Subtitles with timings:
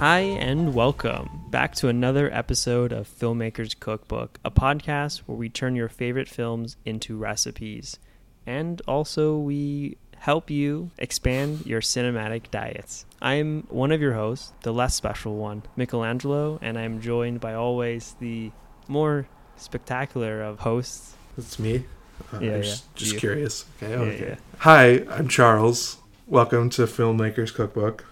[0.00, 5.76] Hi, and welcome back to another episode of Filmmakers Cookbook, a podcast where we turn
[5.76, 7.98] your favorite films into recipes.
[8.46, 13.04] And also, we help you expand your cinematic diets.
[13.20, 18.16] I'm one of your hosts, the less special one, Michelangelo, and I'm joined by always
[18.20, 18.52] the
[18.88, 19.26] more
[19.58, 21.14] spectacular of hosts.
[21.36, 21.84] That's me.
[22.32, 23.66] Uh, Yeah, I'm yeah, just, just curious.
[23.82, 24.28] Okay, okay.
[24.30, 24.36] yeah.
[24.60, 25.98] Hi, I'm Charles.
[26.26, 28.06] Welcome to Filmmakers Cookbook.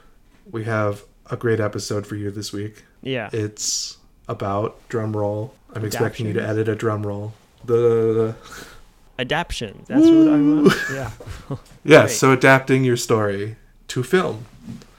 [0.50, 2.84] We have a great episode for you this week.
[3.02, 3.28] Yeah.
[3.32, 3.96] It's
[4.28, 5.54] about drum roll.
[5.74, 7.34] I'm expecting you to edit a drum roll.
[7.64, 8.34] The
[9.18, 9.82] Adaption.
[9.86, 10.72] That's what I want.
[10.92, 11.10] Yeah.
[11.84, 12.10] yeah, Great.
[12.10, 13.56] so adapting your story
[13.88, 14.46] to film.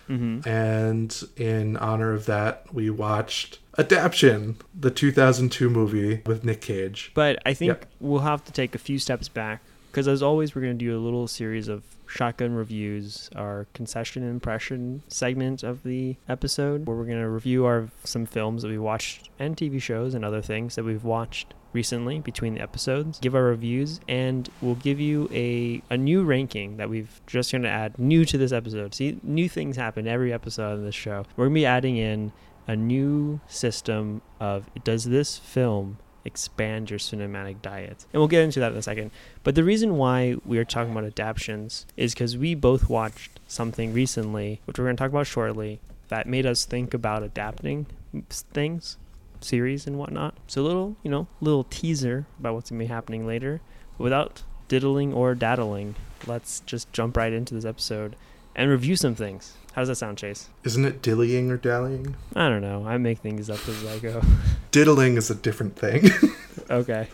[0.08, 7.12] hmm And in honor of that, we watched Adaption, the 2002 movie with Nick Cage.
[7.14, 7.86] But I think Yep.
[8.02, 10.98] we'll have to take a few steps back because, as always, we're going to do
[10.98, 17.06] a little series of shotgun reviews, our concession impression segment of the episode, where we're
[17.06, 20.76] going to review our some films that we watched and TV shows and other things
[20.76, 25.80] that we've watched recently between the episodes give our reviews and we'll give you a,
[25.92, 28.94] a new ranking that we've just going to add new to this episode.
[28.96, 31.26] See new things happen every episode of this show.
[31.36, 32.32] We're going to be adding in
[32.68, 38.06] a new system of does this film expand your cinematic diet?
[38.14, 39.12] And we'll get into that in a second.
[39.44, 43.94] But the reason why we are talking about adaptions is because we both watched something
[43.94, 47.86] recently, which we're going to talk about shortly, that made us think about adapting
[48.30, 48.98] things,
[49.42, 50.36] series and whatnot.
[50.48, 53.62] So a little, you know, little teaser about what's going to be happening later.
[53.98, 55.96] But without diddling or daddling,
[56.28, 58.16] let's just jump right into this episode
[58.56, 59.54] and review some things.
[59.80, 60.50] How does that sound, Chase?
[60.66, 62.14] Isn't it dillying or dallying?
[62.36, 62.86] I don't know.
[62.86, 64.22] I make things up as I go.
[64.72, 66.10] Diddling is a different thing.
[66.70, 67.08] Okay.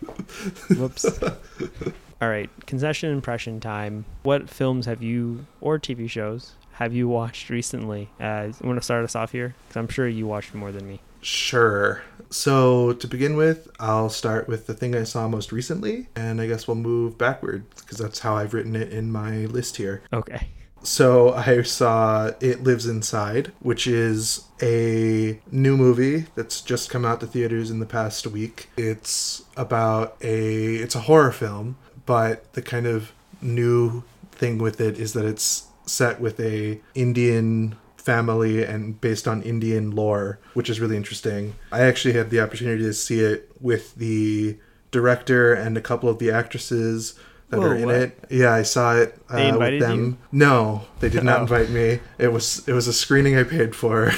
[0.75, 1.05] Whoops.
[2.22, 2.49] All right.
[2.66, 4.03] Concession impression time.
[4.23, 8.09] What films have you, or TV shows, have you watched recently?
[8.19, 9.56] Uh, you want to start us off here?
[9.67, 11.00] Because I'm sure you watched more than me.
[11.22, 12.01] Sure.
[12.31, 16.47] So to begin with, I'll start with the thing I saw most recently, and I
[16.47, 20.01] guess we'll move backward because that's how I've written it in my list here.
[20.11, 20.50] Okay.
[20.85, 27.19] So I saw It Lives Inside, which is a new movie that's just come out
[27.22, 28.69] to theaters in the past week.
[28.78, 35.00] It's about a it's a horror film, but the kind of new thing with it
[35.00, 40.79] is that it's set with a Indian family and based on Indian lore, which is
[40.79, 41.56] really interesting.
[41.72, 44.59] I actually had the opportunity to see it with the
[44.91, 47.16] director and a couple of the actresses
[47.50, 47.95] that Whoa, are in what?
[47.95, 48.19] it.
[48.29, 50.00] Yeah, I saw it uh, They invited with them.
[50.06, 50.17] you?
[50.31, 51.41] No, they did not Oh.
[51.44, 52.00] invite me.
[52.17, 54.11] It was it was a screening I paid for.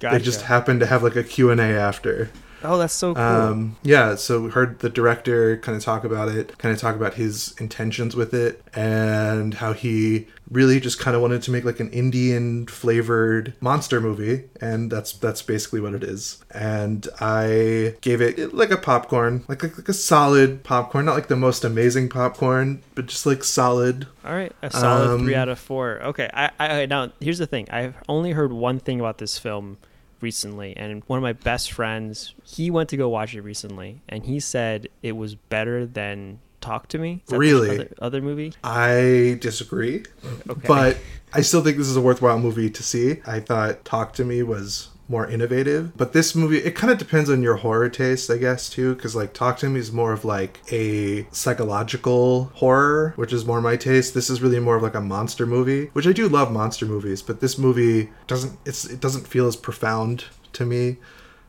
[0.00, 0.16] Gotcha.
[0.18, 2.30] They just happened to have like a Q&A after.
[2.64, 3.22] Oh, that's so cool.
[3.22, 6.96] Um, yeah, so we heard the director kind of talk about it, kind of talk
[6.96, 11.64] about his intentions with it, and how he really just kind of wanted to make
[11.64, 16.44] like an Indian flavored monster movie, and that's that's basically what it is.
[16.50, 21.28] And I gave it like a popcorn, like like, like a solid popcorn, not like
[21.28, 24.06] the most amazing popcorn, but just like solid.
[24.24, 24.52] All right.
[24.62, 26.00] A solid um, three out of four.
[26.02, 26.28] Okay.
[26.32, 27.68] I, I, now, here's the thing.
[27.70, 29.78] I've only heard one thing about this film
[30.22, 34.24] recently and one of my best friends he went to go watch it recently and
[34.24, 37.70] he said it was better than talk to me Really?
[37.76, 40.04] other, other movie I disagree.
[40.48, 40.96] okay but
[41.34, 43.22] I still think this is a worthwhile movie to see.
[43.26, 47.30] I thought Talk to Me was more innovative, but this movie it kind of depends
[47.30, 50.24] on your horror taste, I guess, too, because like Talk to Me is more of
[50.24, 54.14] like a psychological horror, which is more my taste.
[54.14, 57.22] This is really more of like a monster movie, which I do love monster movies,
[57.22, 60.24] but this movie doesn't it's it doesn't feel as profound
[60.54, 60.96] to me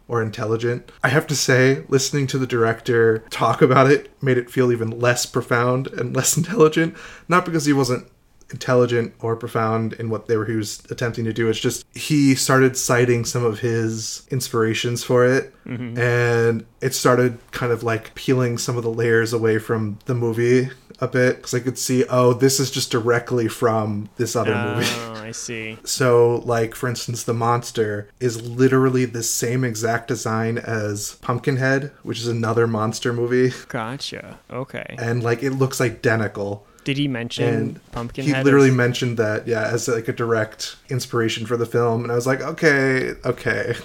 [0.07, 0.91] or intelligent.
[1.01, 4.99] I have to say, listening to the director talk about it made it feel even
[4.99, 6.95] less profound and less intelligent.
[7.27, 8.07] Not because he wasn't
[8.53, 11.49] intelligent or profound in what they were he was attempting to do.
[11.49, 15.99] It's just he started citing some of his inspirations for it, mm-hmm.
[15.99, 20.69] and it started kind of like peeling some of the layers away from the movie
[20.99, 24.75] a bit because I could see, oh, this is just directly from this other oh,
[24.75, 24.87] movie.
[24.89, 30.57] oh i see So, like, for instance, the monster is literally the same exact design
[30.57, 33.53] as Pumpkinhead, which is another monster movie.
[33.67, 36.65] gotcha okay And, like, it looks identical.
[36.83, 40.75] Did he mention And pumpkinhead he literally as- mentioned that, yeah, as like a direct
[40.89, 42.03] inspiration for the film.
[42.03, 43.75] And I was like, okay, okay.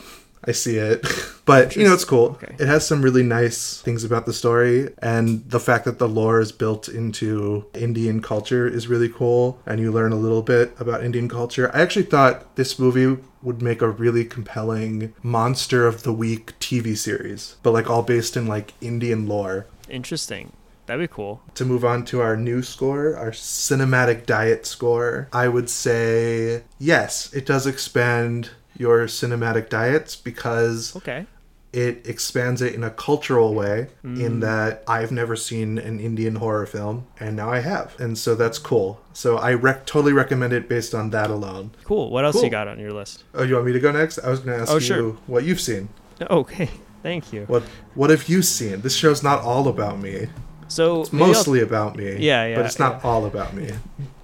[0.44, 1.04] I see it.
[1.48, 2.32] But, you know, it's cool.
[2.42, 2.54] Okay.
[2.58, 4.90] It has some really nice things about the story.
[5.00, 9.58] And the fact that the lore is built into Indian culture is really cool.
[9.64, 11.74] And you learn a little bit about Indian culture.
[11.74, 16.94] I actually thought this movie would make a really compelling Monster of the Week TV
[16.98, 19.64] series, but like all based in like Indian lore.
[19.88, 20.52] interesting
[20.88, 25.46] that'd be cool To move on to our new score, our cinematic diet score, I
[25.48, 31.26] would say yes, it does expand your cinematic diets because Okay.
[31.72, 34.20] it expands it in a cultural way Mm.
[34.20, 37.94] in that I've never seen an Indian horror film and now I have.
[38.00, 39.00] And so that's cool.
[39.12, 41.72] So I rec- totally recommend it based on that alone.
[41.84, 42.10] Cool.
[42.10, 42.44] What else Cool.
[42.44, 43.24] you got on your list?
[43.34, 44.18] Oh, you want me to go next?
[44.20, 45.10] I was going to ask Oh, you sure.
[45.26, 45.88] what you've seen.
[46.30, 46.68] Okay.
[47.02, 47.44] Thank you.
[47.46, 47.62] What
[47.94, 48.80] what have you seen?
[48.80, 50.28] This show's not all about me.
[50.68, 52.16] So It's mostly about me.
[52.16, 53.10] Yeah, yeah, But it's not yeah.
[53.10, 53.70] all about me.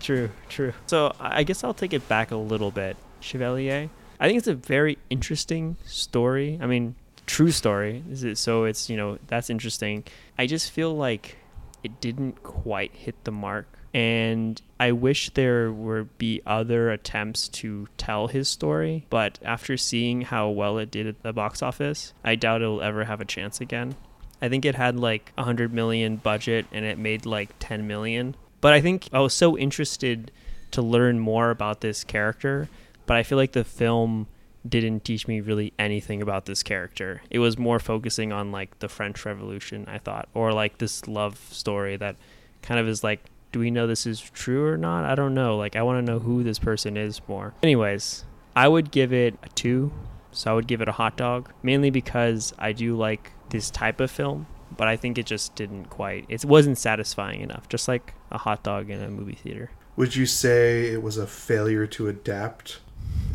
[0.01, 0.73] True, true.
[0.87, 2.97] So I guess I'll take it back a little bit.
[3.21, 3.89] Chevalier.
[4.21, 6.59] I think it's a very interesting story.
[6.61, 6.95] I mean,
[7.27, 8.05] true story.
[8.11, 10.05] Is it so it's, you know, that's interesting.
[10.39, 11.37] I just feel like
[11.83, 17.87] it didn't quite hit the mark and I wish there would be other attempts to
[17.97, 22.35] tell his story, but after seeing how well it did at the box office, I
[22.35, 23.95] doubt it'll ever have a chance again.
[24.41, 28.37] I think it had like a 100 million budget and it made like 10 million.
[28.61, 30.31] But I think I was so interested
[30.71, 32.69] to learn more about this character,
[33.07, 34.27] but I feel like the film
[34.67, 37.23] didn't teach me really anything about this character.
[37.31, 41.39] It was more focusing on like the French Revolution, I thought, or like this love
[41.51, 42.17] story that
[42.63, 43.21] kind of is like
[43.53, 45.05] do we know this is true or not?
[45.05, 45.57] I don't know.
[45.57, 47.55] Like I want to know who this person is more.
[47.63, 48.25] Anyways,
[48.57, 49.93] I would give it a 2.
[50.33, 54.01] So I would give it a hot dog, mainly because I do like this type
[54.01, 56.27] of film, but I think it just didn't quite.
[56.29, 59.71] It wasn't satisfying enough, just like a hot dog in a movie theater.
[59.97, 62.81] Would you say it was a failure to adapt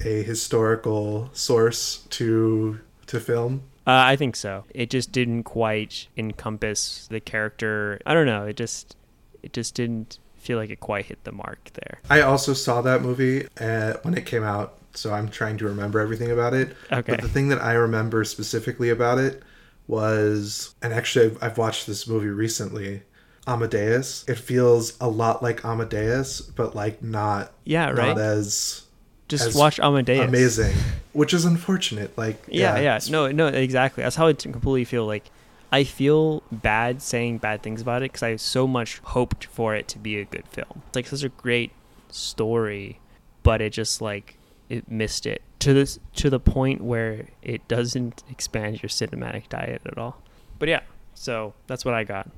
[0.03, 3.63] a historical source to to film?
[3.87, 4.65] Uh, I think so.
[4.75, 8.01] It just didn't quite encompass the character.
[8.05, 8.45] I don't know.
[8.45, 8.97] It just
[9.41, 11.99] it just didn't feel like it quite hit the mark there.
[12.09, 16.01] I also saw that movie uh, when it came out, so I'm trying to remember
[16.01, 16.75] everything about it.
[16.91, 17.13] Okay.
[17.13, 19.43] But the thing that I remember specifically about it
[19.89, 23.01] was, and actually I've, I've watched this movie recently,
[23.47, 24.23] Amadeus.
[24.27, 28.09] It feels a lot like Amadeus, but like not Yeah, right.
[28.15, 28.83] not as
[29.27, 30.27] Just as watch Amadeus.
[30.27, 30.75] amazing,
[31.13, 32.15] which is unfortunate.
[32.17, 32.95] Like Yeah, yeah.
[32.97, 34.03] it's- No, no, exactly.
[34.03, 35.05] That's how I completely feel.
[35.05, 35.29] Like,
[35.71, 39.87] I feel bad saying bad things about it because I so much hoped for it
[39.89, 40.81] to be a good film.
[40.87, 41.71] It's like such a great
[42.09, 42.99] story,
[43.43, 44.37] but it just like
[44.67, 49.81] it missed it to this to the point where it doesn't expand your cinematic diet
[49.85, 50.21] at all.
[50.57, 50.81] But yeah,
[51.13, 52.29] so that's what I got.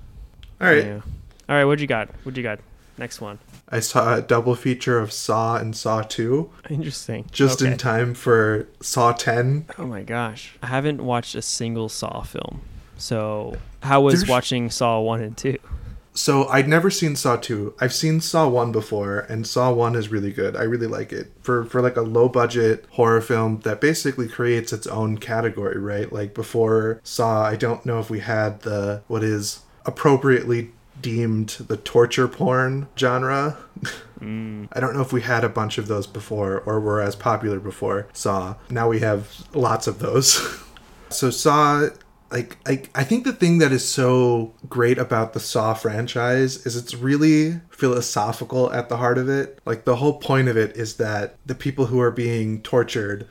[0.60, 0.84] All right.
[0.86, 1.02] Yeah.
[1.50, 1.66] All right.
[1.66, 2.10] What you got?
[2.24, 2.60] What you got?
[2.98, 3.40] Next one.
[3.70, 7.26] I saw a double feature of Saw and Saw 2 Interesting.
[7.32, 7.72] just Okay.
[7.72, 9.66] in time for Saw 10.
[9.80, 10.58] Oh my gosh.
[10.62, 12.62] I haven't watched a single Saw film.
[12.98, 15.58] So, how was There's- watching Saw 1 and 2?
[16.14, 17.76] So I'd never seen Saw 2.
[17.80, 20.56] I've seen Saw 1 before and Saw 1 is really good.
[20.56, 21.32] I really like it.
[21.42, 26.12] For for like a low budget horror film that basically creates its own category, right?
[26.12, 30.72] Like before Saw, I don't know if we had the what is appropriately
[31.02, 33.58] deemed the torture porn genre.
[34.20, 34.68] Mm.
[34.74, 37.60] I don't know if we had a bunch of those before or were as popular
[37.60, 38.56] before Saw.
[38.70, 40.60] Now we have lots of those.
[41.10, 41.90] so Saw
[42.32, 46.76] like I, I think the thing that is so great about the Saw franchise is
[46.76, 49.60] it's really philosophical at the heart of it.
[49.66, 53.28] Like the whole point of it is that the people who are being tortured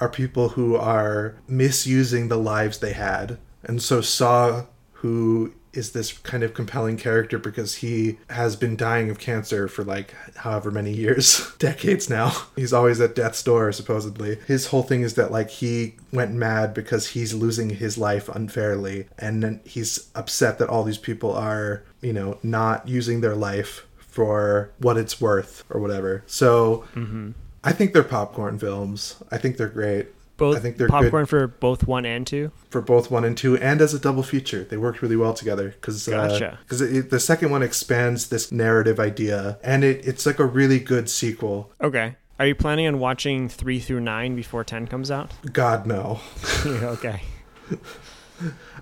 [0.00, 3.38] are people who are misusing the lives they had.
[3.64, 9.10] And so Saw, who is this kind of compelling character because he has been dying
[9.10, 12.32] of cancer for like however many years, decades now.
[12.56, 14.38] He's always at death's door, supposedly.
[14.46, 19.06] His whole thing is that like he went mad because he's losing his life unfairly,
[19.18, 23.86] and then he's upset that all these people are, you know, not using their life
[23.98, 26.24] for what it's worth or whatever.
[26.26, 27.30] So hmm
[27.64, 29.16] I think they're popcorn films.
[29.32, 32.50] I think they're great Both I think they're popcorn for both 1 and 2?
[32.70, 34.62] for both one and two, and as a double feature.
[34.62, 36.58] They worked really well together because uh, Gotcha.
[36.62, 41.10] because the second one expands this narrative idea, and it, it's like a really good
[41.10, 41.72] sequel.
[41.82, 42.16] Okay.
[42.38, 45.32] Are you planning on watching 3 through 9 before 10 comes out?
[45.52, 46.20] God no,
[46.66, 47.22] okay.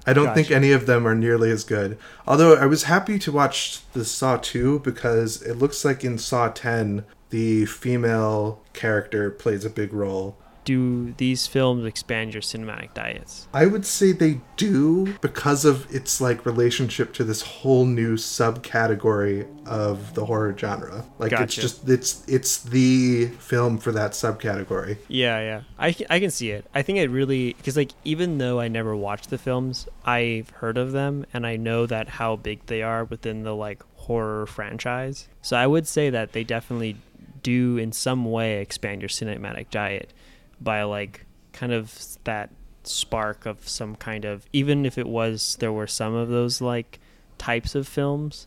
[0.07, 1.97] I don't think any of them are nearly as good.
[2.27, 6.49] Although I was happy to watch the Saw two because it looks like in Saw
[6.49, 10.39] ten the female character plays a big role.
[10.67, 13.47] Do these films expand your cinematic diets?
[13.55, 19.47] I would say they do because of its like relationship to this whole new subcategory
[19.65, 21.05] of the horror genre.
[21.19, 24.99] Like it's just it's it's the film for that subcategory.
[25.07, 25.63] Yeah, yeah.
[25.79, 26.67] I, I can see it.
[26.75, 30.79] I think it really because like even though I never watched the films, I've heard
[30.79, 35.29] of them and I know that how big they are within the like horror franchise.
[35.43, 36.97] So I would say that they definitely
[37.43, 40.13] do in some way expand your cinematic diet
[40.61, 41.95] by like kind of
[42.25, 42.51] that
[42.85, 46.99] spark of some kind of even if it was there were some of those like
[47.39, 48.47] types of films,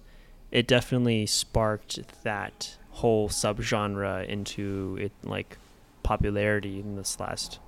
[0.51, 5.57] it definitely sparked that whole subgenre into it like
[6.03, 7.59] popularity in this last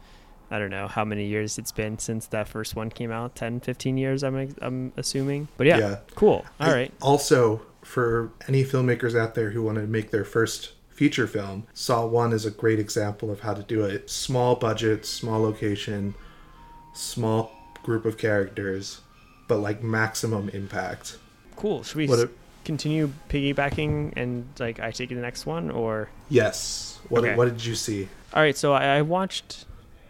[0.49, 3.61] I don't know how many years it's been since that first one came out 10
[3.61, 5.47] 15 years I'm I'm assuming?
[5.57, 5.95] But yeah, Yeah.
[6.15, 6.45] cool.
[6.59, 6.93] All I- right.
[7.01, 12.05] Also, for any filmmakers out there who want to make their first feature film, Saw
[12.05, 14.07] 1 is a great example of how to do it.
[14.07, 16.13] Small budget, small location,
[16.93, 19.01] small group of characters,
[19.47, 21.17] but like maximum impact.
[21.55, 22.29] cool should we What a,
[22.65, 26.99] continue piggybacking and like I take the next one or yes.
[27.09, 27.35] What, Okay.
[27.35, 28.07] what did you see?
[28.35, 29.65] All right, so I, I watched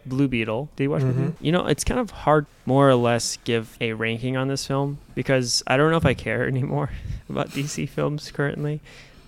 [0.06, 0.68] Blue Beetle.
[0.76, 1.18] Did you watch Blue Mhm.
[1.18, 1.36] Beetle?
[1.40, 4.98] You know, it's kind of hard, more or less, give a ranking on this film
[5.16, 6.90] because I don't know if I care anymore
[7.30, 8.82] about DC films currently.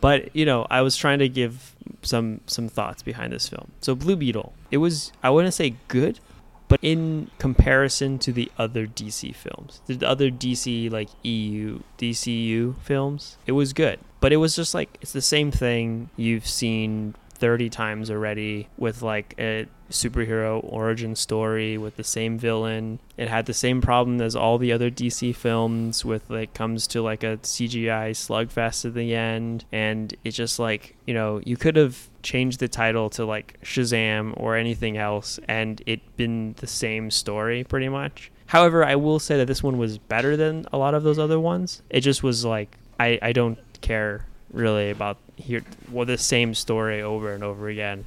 [0.03, 3.71] But you know, I was trying to give some some thoughts behind this film.
[3.79, 6.19] So Blue Beetle, it was I wouldn't say good,
[6.67, 13.37] but in comparison to the other DC films, the other DC like EU DCU films,
[13.45, 13.97] it was good.
[14.19, 19.01] But it was just like it's the same thing you've seen 30 times already with
[19.01, 22.99] like a superhero origin story with the same villain.
[23.17, 27.01] It had the same problem as all the other DC films with like comes to
[27.01, 31.75] like a CGI slugfest at the end and it's just like, you know, you could
[31.75, 37.11] have changed the title to like Shazam or anything else and it been the same
[37.11, 38.31] story pretty much.
[38.45, 41.41] However, I will say that this one was better than a lot of those other
[41.41, 41.81] ones.
[41.89, 47.01] It just was like I I don't care really about here well the same story
[47.01, 48.05] over and over again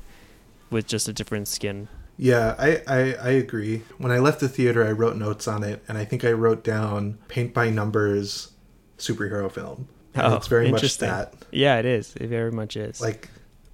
[0.70, 1.88] with just a different skin.
[2.18, 3.82] Yeah, I, I, I agree.
[3.98, 6.64] When I left the theater, I wrote notes on it, and I think I wrote
[6.64, 8.52] down paint by numbers
[8.98, 9.88] superhero film.
[10.14, 11.34] And Oh, it's very much that.
[11.50, 12.14] Yeah, it is.
[12.16, 13.02] It very much is.
[13.02, 13.28] Like,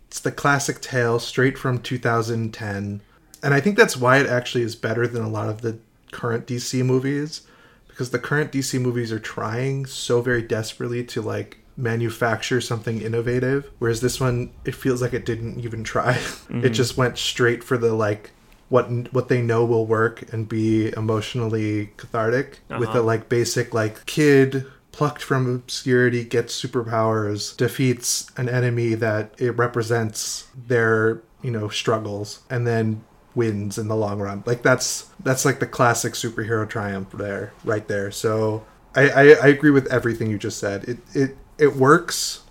[0.08, 3.00] it's the classic tale straight from 2010.
[3.44, 5.78] And I think that's why it actually is better than a lot of the
[6.10, 7.42] current DC movies.
[7.86, 13.70] Because the current DC movies are trying so very desperately to, like, manufacture something innovative.
[13.78, 16.12] Whereas this one, it feels like it didn't even try.
[16.50, 16.72] it Mhm.
[16.72, 18.30] just went straight for the, like,
[18.68, 22.92] what what they know will work and be emotionally cathartic with Uh-huh.
[22.98, 29.50] the like basic like kid plucked from obscurity gets superpowers defeats an enemy that it
[29.58, 33.02] represents their you know struggles and then
[33.34, 37.88] wins in the long run like that's that's like the classic superhero triumph there right
[37.88, 38.64] there so
[38.94, 42.42] I, I i agree with everything you just said it it it works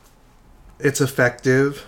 [0.79, 1.85] it's effective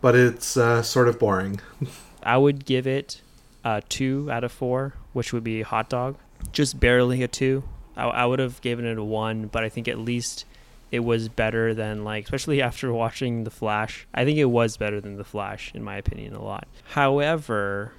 [0.00, 1.60] but it's uh, sort of boring
[2.22, 3.20] I would give it
[3.64, 6.16] a two out of four, which would be hot dog.
[6.52, 7.64] Just barely a two.
[7.96, 10.44] I, I would have given it a one, but I think at least
[10.90, 14.06] it was better than like, especially after watching The Flash.
[14.14, 16.68] I think it was better than The Flash, in my opinion, a lot.
[16.90, 17.92] However,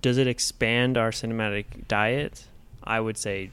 [0.00, 2.46] does it expand our cinematic diet?
[2.84, 3.50] I would say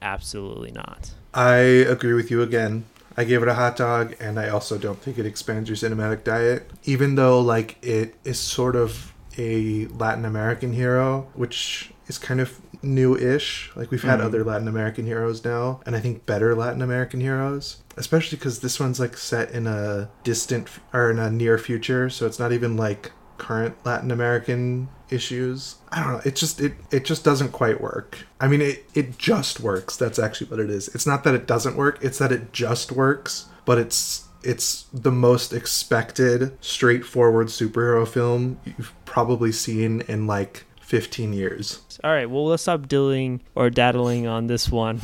[0.00, 1.12] absolutely not.
[1.34, 2.84] I agree with you again.
[3.16, 6.24] I gave it a hot dog, and I also don't think it expands your cinematic
[6.24, 6.70] diet.
[6.84, 12.60] Even though, like, it is sort of a Latin American hero, which is kind of
[12.82, 13.70] new-ish.
[13.74, 14.24] Like we've had Mhm.
[14.24, 17.78] other Latin American heroes now, and I think better Latin American heroes.
[17.96, 22.26] Especially because this one's like set in a distant or in a near future, so
[22.26, 25.76] it's not even like current Latin American issues.
[25.90, 26.20] I don't know.
[26.24, 28.26] It just it it just doesn't quite work.
[28.40, 29.96] I mean, it it just works.
[29.96, 30.88] That's actually what it is.
[30.88, 31.98] It's not that it doesn't work.
[32.02, 38.92] It's that it just works, but it's it's the most expected straightforward superhero film you've
[39.04, 41.80] probably seen in like 15 years.
[42.04, 45.00] All right, well, let's stop dilling or daddling on this one.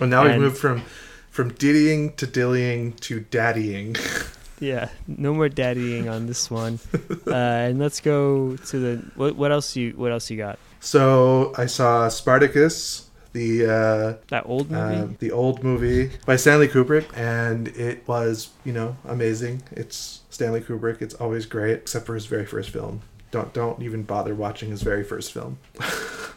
[0.00, 0.82] Well, now we've moved from
[1.28, 3.96] from diddying to dillying to daddying.
[4.60, 6.78] Yeah, no more daddying on this one.
[7.28, 7.34] Uh,
[7.68, 10.58] and let's go to the what, what else you what else you got?
[10.80, 14.96] So I saw Spartacus, the uh, That old movie?
[14.96, 19.62] uh, the old movie by Stanley Kubrick, and it was you know amazing.
[19.72, 21.02] It's Stanley Kubrick.
[21.02, 23.02] It's always great, except for his very first film.
[23.30, 25.58] Don't don't even bother watching his very first film.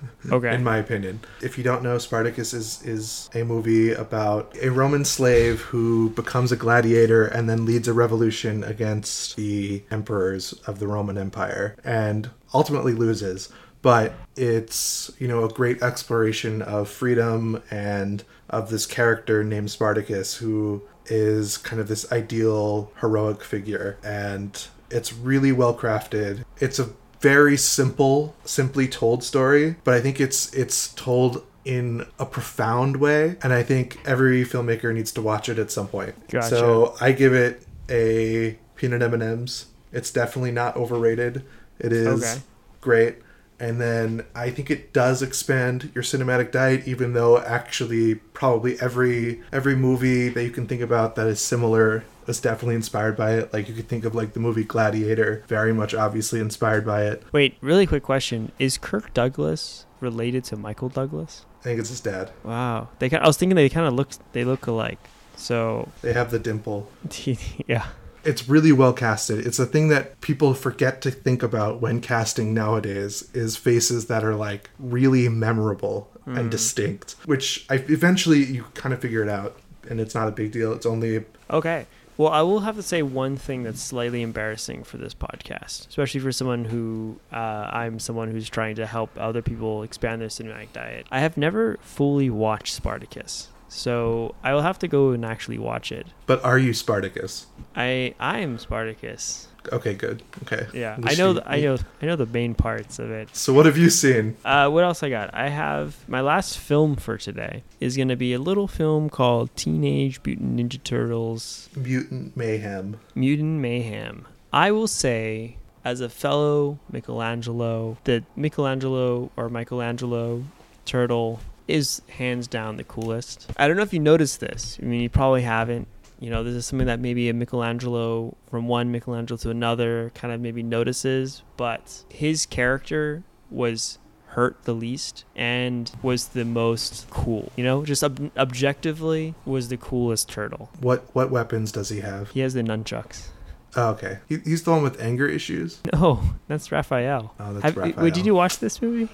[0.31, 0.53] okay.
[0.53, 1.21] in my opinion.
[1.41, 6.51] If you don't know, Spartacus is is a movie about a Roman slave who becomes
[6.51, 12.29] a gladiator and then leads a revolution against the emperors of the Roman Empire and
[12.53, 13.49] ultimately loses.
[13.81, 20.35] But it's, you know, a great exploration of freedom and of this character named Spartacus
[20.35, 26.43] who is kind of this ideal heroic figure and it's really well crafted.
[26.59, 26.89] It's a
[27.21, 33.37] very simple, simply told story, but I think it's it's told in a profound way,
[33.43, 36.15] and I think every filmmaker needs to watch it at some point.
[36.29, 36.49] Gotcha.
[36.49, 39.67] So I give it a peanut M and M's.
[39.93, 41.43] It's definitely not overrated.
[41.79, 42.41] It is Okay.
[42.79, 43.15] great.
[43.59, 49.41] And then I think it does expand your cinematic diet, even though actually probably every
[49.51, 53.53] every movie that you can think about that is similar is definitely inspired by it.
[53.53, 57.23] Like you could think of like the movie Gladiator, very much obviously inspired by it.
[57.31, 61.45] Wait, really quick question: Is Kirk Douglas related to Michael Douglas?
[61.61, 62.31] I think it's his dad.
[62.43, 63.09] Wow, they.
[63.11, 64.09] I was thinking they kind of look.
[64.33, 64.99] They look alike.
[65.35, 66.89] So They have the dimple.
[67.67, 67.87] yeah.
[68.23, 69.47] It's really well casted.
[69.47, 74.23] It's a thing that people forget to think about when casting nowadays is faces that
[74.23, 76.49] are like really memorable and Mm.
[76.51, 79.57] distinct, which I eventually you kind of figure it out
[79.89, 80.71] and it's not a big deal.
[80.73, 81.87] It's only Okay.
[82.21, 86.19] Well, I will have to say one thing that's slightly embarrassing for this podcast, especially
[86.19, 87.35] for someone who uh,
[87.71, 91.07] I'm someone who's trying to help other people expand their cinematic diet.
[91.09, 95.91] I have never fully watched Spartacus, so I will have to go and actually watch
[95.91, 96.05] it.
[96.27, 97.47] but are you Spartacus?
[97.75, 99.47] I I am Spartacus.
[99.71, 100.23] Okay, good.
[100.43, 100.67] Okay.
[100.73, 101.33] Yeah, At I know.
[101.33, 101.77] The, I know.
[102.01, 103.35] I know the main parts of it.
[103.35, 104.35] So what have you seen?
[104.43, 105.33] Uh, what else I got?
[105.33, 109.55] I have my last film for today is going to be a little film called
[109.55, 112.99] Teenage Mutant Ninja Turtles Mutant Mayhem.
[113.15, 114.27] Mutant Mayhem.
[114.53, 120.43] I will say, as a fellow Michelangelo, that Michelangelo or Michelangelo
[120.85, 123.49] turtle is hands down the coolest.
[123.57, 124.77] I don't know if you noticed this.
[124.81, 125.87] I mean, you probably haven't.
[126.21, 130.31] You know, this is something that maybe a Michelangelo from one Michelangelo to another kind
[130.31, 133.97] of maybe notices, but his character was
[134.27, 137.51] hurt the least and was the most cool.
[137.55, 140.69] You know, just ob- objectively was the coolest turtle.
[140.79, 142.29] What what weapons does he have?
[142.29, 143.29] He has the nunchucks.
[143.75, 144.19] Oh, okay.
[144.29, 145.79] He, he's the one with anger issues.
[145.93, 147.33] No, that's Raphael.
[147.39, 148.03] Oh, that's Have, Raphael.
[148.03, 149.11] wait, did you watch this movie?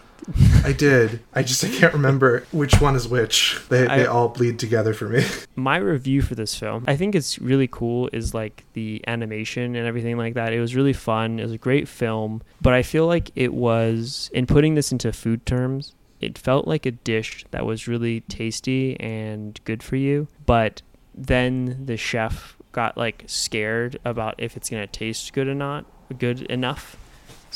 [0.63, 1.21] I did.
[1.33, 3.59] I just I can't remember which one is which.
[3.69, 5.23] They I- they all bleed together for me.
[5.55, 8.09] My review for this film, I think it's really cool.
[8.13, 10.53] Is like the animation and everything like that.
[10.53, 11.39] It was really fun.
[11.39, 15.11] It was a great film, but I feel like it was in putting this into
[15.13, 15.93] food terms.
[16.19, 20.81] It felt like a dish that was really tasty and good for you, but
[21.13, 25.85] then the chef got like scared about if it's gonna taste good or not,
[26.19, 26.97] good enough.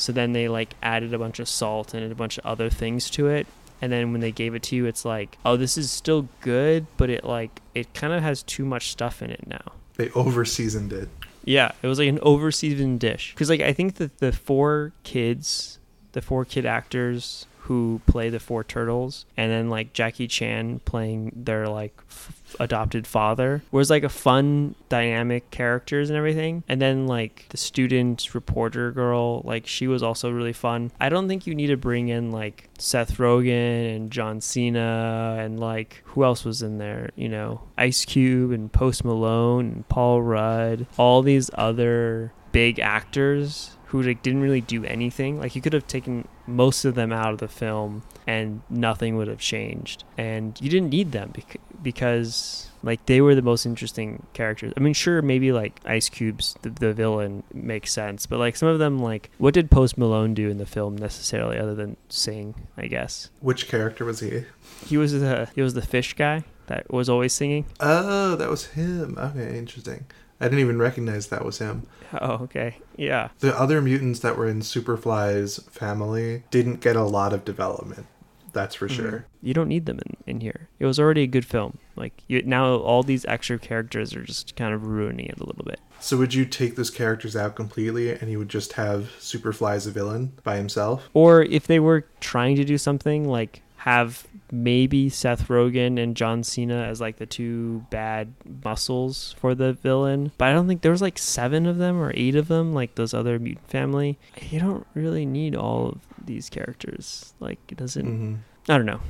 [0.02, 3.08] So then they like added a bunch of salt and a bunch of other things
[3.10, 3.46] to it.
[3.80, 6.88] And then when they gave it to you, it's like, oh, this is still good,
[6.96, 9.72] but it like it kind of has too much stuff in it now.
[9.94, 11.08] They over seasoned it.
[11.44, 13.32] Yeah, it was like an overseasoned dish.
[13.32, 15.78] Because like I think that the four kids,
[16.12, 21.30] the four kid actors who play the four turtles, and then like Jackie Chan playing
[21.36, 26.64] their like f- adopted father, was like a fun dynamic characters and everything.
[26.68, 30.92] And then like the student reporter girl, like she was also really fun.
[31.00, 35.58] I don't think you need to bring in like Seth Rogen and John Cena and
[35.58, 37.10] like who else was in there?
[37.16, 43.76] You know, Ice Cube and Post Malone and Paul Rudd, all these other big actors
[43.86, 45.38] who like didn't really do anything.
[45.38, 49.28] Like you could have taken most of them out of the film and nothing would
[49.28, 50.04] have changed.
[50.16, 54.72] And you didn't need them bec- because like they were the most interesting characters.
[54.76, 58.68] I mean, sure, maybe like Ice Cube's the, the villain makes sense, but like some
[58.68, 62.54] of them, like what did Post Malone do in the film necessarily, other than sing?
[62.76, 64.44] I guess Which character was he?
[64.86, 67.66] he was the he was the fish guy that was always singing.
[67.80, 69.16] Oh, that was him.
[69.18, 70.06] Okay, interesting.
[70.42, 71.86] I didn't even recognize that was him.
[72.20, 73.28] Oh, okay, yeah.
[73.38, 78.06] The other mutants that were in Superfly's family didn't get a lot of development.
[78.52, 79.10] That's for sure.
[79.10, 79.24] Mhm.
[79.40, 80.68] You don't need them in, in here.
[80.78, 81.78] It was already a good film.
[81.96, 85.64] Like you, now, all these extra characters are just kind of ruining it a little
[85.64, 85.80] bit.
[86.00, 89.86] So would you take those characters out completely and you would just have Superfly as
[89.86, 91.08] a villain by himself?
[91.14, 96.44] Or if they were trying to do something like have maybe Seth Rogen and John
[96.44, 98.34] Cena as like the two bad
[98.64, 100.30] muscles for the villain.
[100.38, 102.94] But I don't think there was like seven of them or eight of them, like
[102.94, 104.18] those other mutant family.
[104.50, 107.32] You don't really need all of these characters.
[107.40, 108.04] Like it doesn't.
[108.06, 108.34] hmm
[108.68, 109.00] I don't know.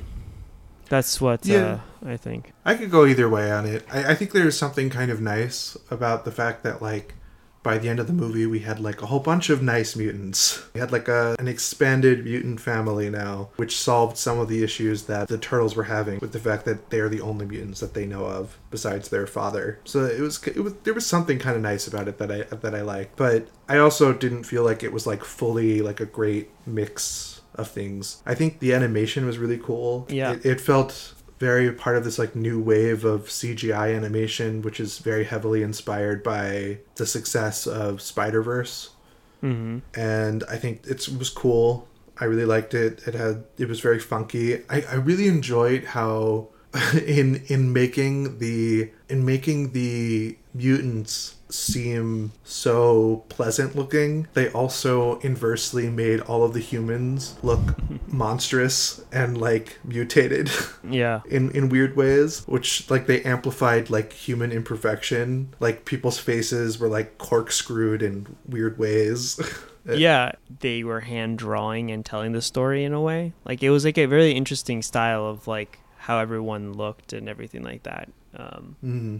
[0.89, 1.79] That's what Yeah.
[2.05, 2.51] uh, I think.
[2.65, 3.85] I could go either way on it.
[3.91, 7.15] I, I think there's something kind of nice about the fact that like
[7.63, 10.63] by the end of the movie we had like a whole bunch of nice mutants.
[10.73, 15.03] We had like a an expanded mutant family now, which solved some of the issues
[15.03, 17.93] that the turtles were having with the fact that they are the only mutants that
[17.93, 19.79] they know of besides their father.
[19.85, 22.41] So it was it was there was something kind of nice about it that I
[22.55, 23.15] that I liked.
[23.15, 27.69] But I also didn't feel like it was like fully like a great mix of
[27.69, 28.21] things.
[28.25, 30.07] I think the animation was really cool.
[30.09, 30.33] Yeah.
[30.33, 34.99] It, it felt very part of this like new wave of CGI animation, which is
[34.99, 38.91] very heavily inspired by the success of Spider Verse,
[39.41, 41.85] hmm and I think it's, it was cool.
[42.17, 43.05] I really liked it.
[43.05, 44.63] It had it was very funky.
[44.69, 46.47] I, I really enjoyed how
[47.17, 55.89] in in making the in making the mutants seem so pleasant looking, they also inversely
[55.89, 57.61] made all of the humans look
[58.07, 60.49] monstrous and like mutated
[60.89, 61.21] Yeah.
[61.29, 65.53] in in weird ways, which like they amplified like human imperfection.
[65.59, 69.39] Like people's faces were like corkscrewed in weird ways.
[69.89, 73.33] yeah, they were hand drawing and telling the story in a way.
[73.45, 77.63] Like it was like a very interesting style of like how everyone looked and everything
[77.63, 78.09] like that.
[78.35, 79.19] Um, Mhm.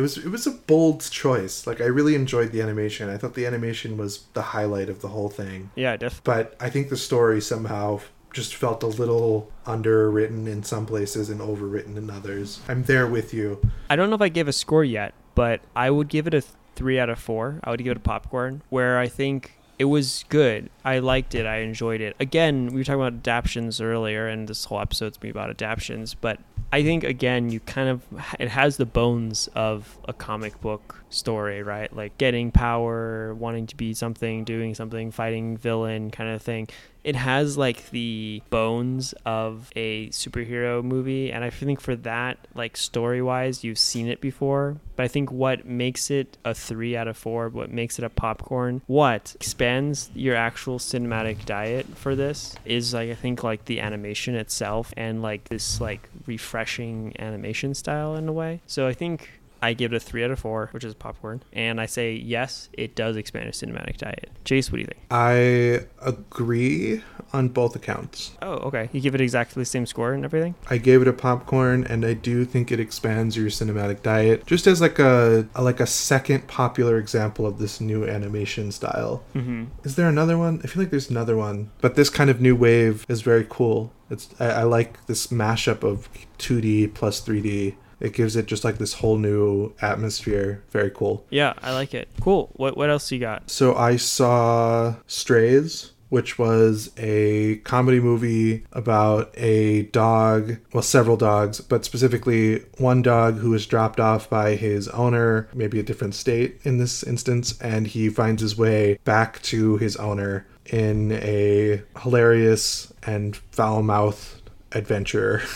[0.00, 1.66] It was it was a bold choice.
[1.66, 3.10] Like I really enjoyed the animation.
[3.10, 5.72] I thought the animation was the highlight of the whole thing.
[5.74, 6.22] yeah, definitely.
[6.24, 8.00] But I think the story somehow
[8.32, 12.60] just felt a little underwritten in some places and overwritten in others.
[12.66, 13.60] I'm there with you.
[13.90, 16.42] I don't know if I gave a score yet, but I would give it a
[16.74, 17.60] three out of four.
[17.62, 20.68] I would give it a popcorn, where I think it was good.
[20.84, 21.46] I liked it.
[21.46, 22.14] I enjoyed it.
[22.20, 26.12] Again, we were talking about adaptions earlier, and this whole episode's be about adaptions.
[26.12, 26.38] But
[26.70, 28.02] I think again, you kind of
[28.38, 31.90] it has the bones of a comic book story, right?
[31.96, 36.68] Like getting power, wanting to be something, doing something, fighting villain kind of thing.
[37.02, 42.76] It has like the bones of a superhero movie, and I think for that, like
[42.76, 44.76] story wise, you've seen it before.
[44.96, 48.10] But I think what makes it a three out of four, what makes it a
[48.10, 53.80] popcorn, what expands your actual cinematic diet for this is like I think like the
[53.80, 58.60] animation itself and like this like refreshing animation style in a way.
[58.66, 61.80] So I think I give it a three out of four, which is popcorn, and
[61.80, 64.30] I say yes, it does expand your cinematic diet.
[64.44, 65.00] Jace, what do you think?
[65.10, 68.32] I agree on both accounts.
[68.42, 68.88] Oh, okay.
[68.92, 70.54] You give it exactly the same score and everything.
[70.68, 74.66] I gave it a popcorn, and I do think it expands your cinematic diet, just
[74.66, 79.22] as like a, a like a second popular example of this new animation style.
[79.34, 79.66] Mm-hmm.
[79.84, 80.60] Is there another one?
[80.64, 83.92] I feel like there's another one, but this kind of new wave is very cool.
[84.10, 87.74] It's I, I like this mashup of 2D plus 3D.
[88.00, 90.62] It gives it just like this whole new atmosphere.
[90.70, 91.24] Very cool.
[91.30, 92.08] Yeah, I like it.
[92.20, 92.50] Cool.
[92.54, 93.50] What what else you got?
[93.50, 101.60] So I saw Strays, which was a comedy movie about a dog, well, several dogs,
[101.60, 106.58] but specifically one dog who was dropped off by his owner, maybe a different state
[106.64, 112.92] in this instance, and he finds his way back to his owner in a hilarious
[113.02, 115.42] and foul mouthed adventure.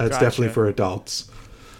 [0.00, 0.26] It's Gotcha.
[0.26, 1.27] definitely for adults.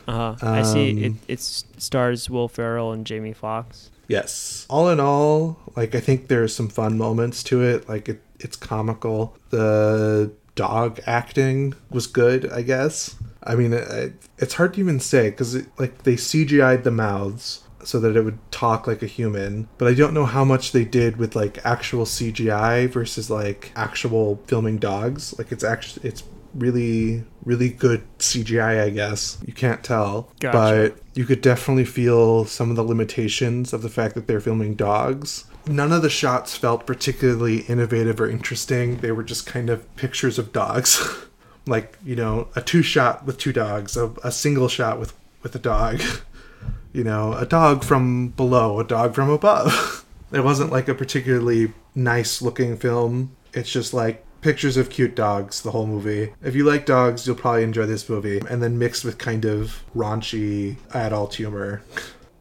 [0.09, 0.37] Uh huh.
[0.43, 1.05] I see.
[1.05, 3.91] It Um, it stars Will Ferrell and Jamie Foxx.
[4.09, 4.67] Yes.
[4.71, 7.89] All in all, like I think there's some fun moments to it.
[7.89, 9.37] Like it, it's comical.
[9.51, 13.17] The dog acting was good, I guess.
[13.43, 18.01] I mean, it, it's hard to even say because like they CGI'd the mouths so
[18.01, 21.19] that it would talk like a human, but I don't know how much they did
[21.19, 25.39] with like actual CGI versus like actual filming dogs.
[25.39, 26.23] Like it's actually it's
[26.59, 29.39] really really good CGI, I guess.
[29.47, 30.93] You can't tell, Gotcha.
[30.93, 34.75] but you could definitely feel some of the limitations of the fact that they're filming
[34.75, 35.47] dogs.
[35.67, 38.99] None of the shots felt particularly innovative or interesting.
[38.99, 41.03] They were just kind of pictures of dogs.
[41.67, 45.55] like, you know, a two shot with two dogs, a, a single shot with with
[45.55, 46.03] a dog.
[46.93, 50.05] you know, a dog from below, a dog from above.
[50.33, 53.35] it wasn't like a particularly nice looking film.
[53.55, 56.33] It's just like pictures of cute dogs the whole movie.
[56.43, 58.41] If you like dogs, you'll probably enjoy this movie.
[58.49, 61.83] And then mixed with kind of raunchy adult humor.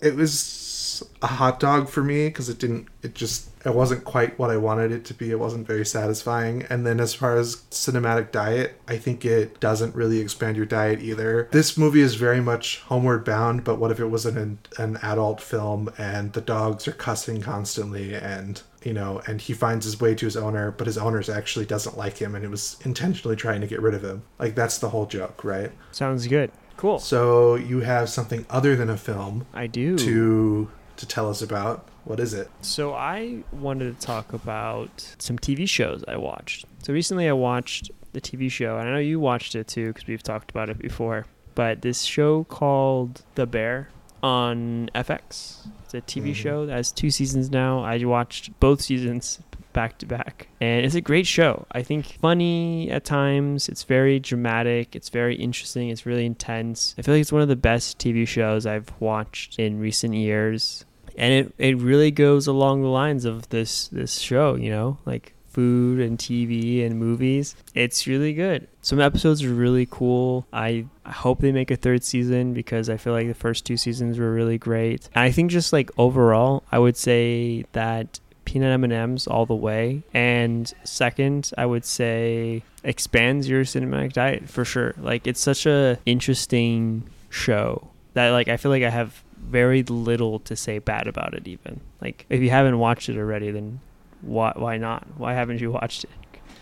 [0.01, 4.39] It was a hot dog for me because it didn't it just it wasn't quite
[4.39, 5.31] what I wanted it to be.
[5.31, 6.65] It wasn't very satisfying.
[6.69, 11.01] And then as far as cinematic diet, I think it doesn't really expand your diet
[11.01, 11.49] either.
[11.51, 15.41] This movie is very much homeward bound, but what if it was an an adult
[15.41, 20.15] film and the dogs are cussing constantly and you know, and he finds his way
[20.15, 23.61] to his owner, but his owner's actually doesn't like him and it was intentionally trying
[23.61, 24.23] to get rid of him.
[24.39, 25.71] Like that's the whole joke, right?
[25.91, 26.51] Sounds good.
[26.77, 26.99] Cool.
[26.99, 29.97] So you have something other than a film I do.
[29.97, 31.89] to to tell us about.
[32.03, 32.49] What is it?
[32.61, 36.65] So I wanted to talk about some TV shows I watched.
[36.81, 40.07] So recently I watched the TV show, and I know you watched it too because
[40.07, 41.25] we've talked about it before.
[41.53, 43.89] But this show called The Bear
[44.27, 45.67] on FX.
[45.85, 46.35] It's a TV Mhm.
[46.35, 47.79] show that has two seasons now.
[47.83, 49.39] I watched both seasons
[49.71, 51.65] back to back, and it's a great show.
[51.71, 53.69] I think funny at times.
[53.69, 54.95] It's very dramatic.
[54.95, 55.89] It's very interesting.
[55.89, 56.93] It's really intense.
[56.97, 60.83] I feel like it's one of the best TV shows I've watched in recent years
[61.17, 65.33] and it, it really goes along the lines of this this show you know like
[65.57, 68.67] food and tv and movies it's really good.
[68.81, 70.47] Some episodes are really cool.
[70.53, 74.19] I hope they make a third season because i feel like the first two seasons
[74.19, 75.09] were really great.
[75.15, 80.03] And i think just like overall i would say that peanut m&ms all the way.
[80.13, 84.93] And second i would say expands your cinematic diet for sure.
[84.97, 90.39] Like it's such a interesting show that like i feel like i have very little
[90.39, 91.47] to say bad about it.
[91.47, 91.79] Even.
[92.01, 93.79] Like if you haven't watched it already, then
[94.21, 95.07] why why not?
[95.17, 96.09] Why haven't you watched it?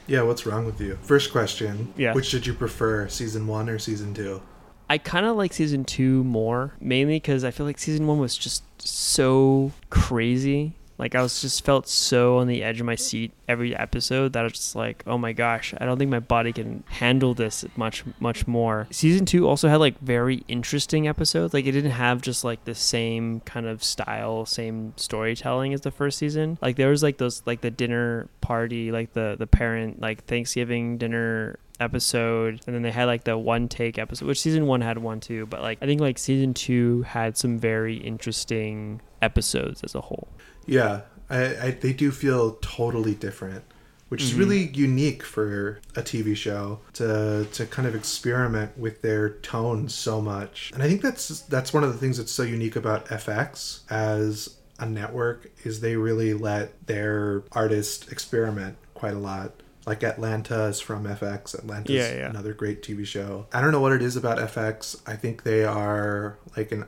[0.07, 0.97] Yeah, what's wrong with you?
[1.01, 1.93] First question.
[1.97, 2.13] Yeah.
[2.13, 4.41] Which did you prefer, season one or season two?
[4.87, 8.37] I kind of like season two more, mainly because I feel like season one was
[8.37, 10.75] just so crazy.
[10.97, 14.39] Like I was just felt so on the edge of my seat every episode that
[14.39, 17.65] I was just like, oh my gosh, I don't think my body can handle this
[17.75, 18.87] much much more.
[18.91, 21.53] Season two also had like very interesting episodes.
[21.53, 25.91] Like it didn't have just like the same kind of style, same storytelling as the
[25.91, 26.57] first season.
[26.61, 30.97] Like there was like those like the dinner party, like the the parent like Thanksgiving
[30.97, 34.97] dinner episode and then they had like the one take episode which season one had
[34.97, 39.95] one too but like i think like season two had some very interesting episodes as
[39.95, 40.27] a whole
[40.65, 43.63] Yeah, I, I they do feel totally different,
[44.09, 44.39] which is Mhm.
[44.39, 50.21] really unique for a TV show to to kind of experiment with their tone so
[50.21, 50.71] much.
[50.73, 54.55] And I think that's that's one of the things that's so unique about FX as
[54.77, 59.51] a network is they really let their artists experiment quite a lot.
[59.87, 61.53] Like Atlanta is from FX.
[61.53, 62.29] Atlanta's Yeah, yeah.
[62.29, 63.45] another great TV show.
[63.53, 64.97] I don't know what it is about FX.
[65.05, 66.85] I think they are like an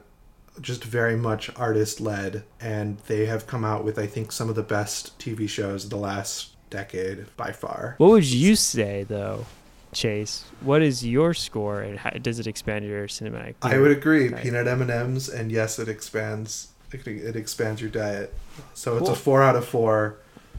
[0.61, 4.55] just very much artist led and they have come out with I think some of
[4.55, 7.95] the best TV shows of the last decade by far.
[7.97, 9.45] what would you say though
[9.93, 14.29] chase what is your score and how, does it expand your cinematic I would agree.
[14.31, 18.33] Peanut M&Ms and yes it expands it, expands your diet.
[18.73, 19.13] So it's Cool.
[19.13, 20.17] a 4 out of 4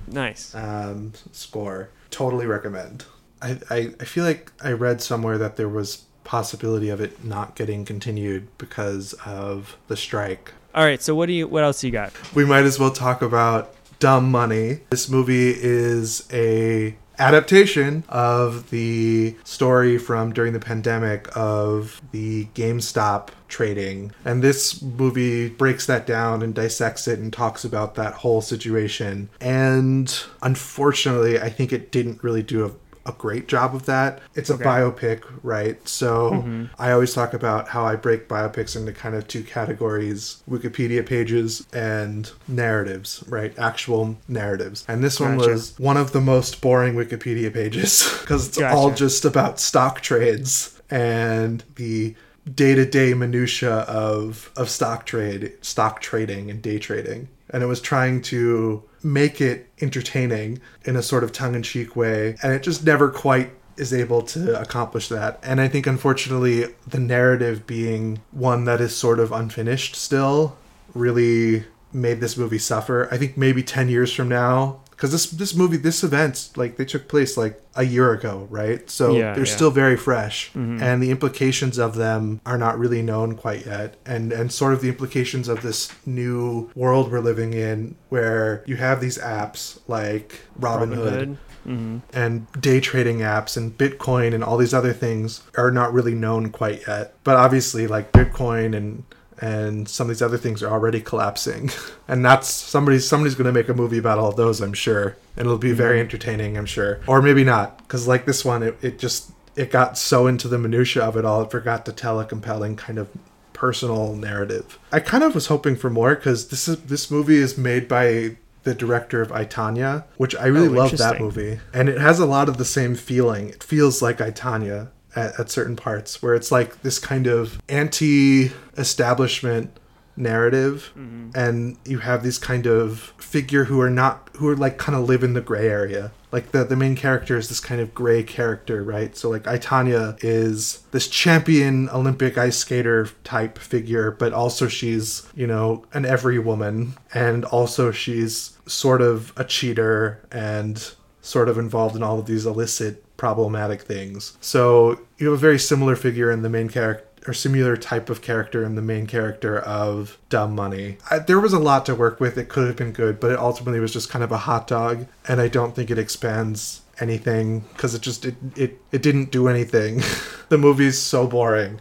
[0.09, 1.91] nice um, score.
[2.11, 3.05] Totally recommend.
[3.41, 7.57] I, I, I feel like I read somewhere that there was possibility of it not
[7.57, 10.53] getting continued because of the strike.
[10.75, 13.23] all right so what do you what else you got We might as well talk
[13.23, 14.81] about Dumb Money.
[14.91, 23.31] This movie is a adaptation of the story from during the pandemic of the GameStop
[23.49, 24.13] trading.
[24.25, 29.31] And this movie breaks that down and dissects it and talks about that whole situation.
[29.41, 32.71] And unfortunately, I think it didn't really do a
[33.09, 34.21] a great job of that.
[34.35, 34.65] It's a Okay.
[34.65, 35.77] biopic, right?
[35.89, 36.69] So Mhm.
[36.79, 41.67] I always talk about how I break biopics into kind of two categories Wikipedia pages
[41.73, 43.53] and narratives, right?
[43.59, 44.85] Actual narratives.
[44.87, 49.25] And this one was one of the most boring Wikipedia pages because it's all just
[49.25, 52.15] about stock trades and the
[52.55, 58.23] day-to-day minutia of of stock trade stock trading and day trading and it was trying
[58.23, 63.53] to make it entertaining in a sort of tongue-in-cheek way and it just never quite
[63.77, 65.39] is able to accomplish that.
[65.43, 70.57] And i think unfortunately the narrative being one that is sort of unfinished still
[70.95, 73.09] really made this movie suffer.
[73.11, 76.85] I think maybe 10 years from now because this this movie this event like they
[76.85, 79.55] took place like a year ago right so Yeah, they're yeah.
[79.59, 80.83] still very fresh Mhm.
[80.83, 84.81] and the implications of them are not really known quite yet and and sort of
[84.81, 90.41] the implications of this new world we're living in where you have these apps like
[90.61, 95.93] Robinhood, hmm and day trading apps and Bitcoin and all these other things are not
[95.93, 97.15] really known quite yet.
[97.25, 99.03] But obviously, like Bitcoin and
[99.41, 101.71] and some of these other things are already collapsing,
[102.09, 105.47] and that's somebody's somebody's going to make a movie about all those, I'm sure, and
[105.47, 106.07] it'll be very mm-hmm.
[106.07, 109.99] entertaining, I'm sure, or maybe not, because like this one, it, it just it got
[109.99, 113.09] so into the minutia of it all, it forgot to tell a compelling kind of
[113.53, 114.79] personal narrative.
[114.93, 118.37] I kind of was hoping for more because this is this movie is made by
[118.65, 122.19] the director of I, Tonya, which I really Oh, love that movie, and it has
[122.19, 123.49] a lot of the same feeling.
[123.49, 127.61] It feels like I, Tonya at, at certain parts, where it's like this kind of
[127.69, 129.79] anti-establishment
[130.19, 131.31] narrative mm-hmm.
[131.35, 135.09] and you have these kind of figure who are not who are like kind of
[135.09, 136.11] live in the gray area.
[136.31, 139.17] Like the the main character is this kind of gray character right?
[139.17, 145.27] So like I, Tonya is this champion olympic ice skater type figure but also she's
[145.35, 151.59] you know an every woman and also she's sort of a cheater and sort of
[151.59, 156.31] involved in all of these illicit problematic things so you have a very similar figure
[156.31, 160.55] in the main character or similar type of character in the main character of Dumb
[160.55, 160.97] Money.
[161.11, 162.39] I, there was a lot to work with.
[162.39, 165.07] It could have been good, but it ultimately was just kind of a hot dog,
[165.27, 169.49] and I don't think it expands anything because it just it, it it didn't do
[169.49, 170.01] anything.
[170.49, 171.81] the movie's so boring.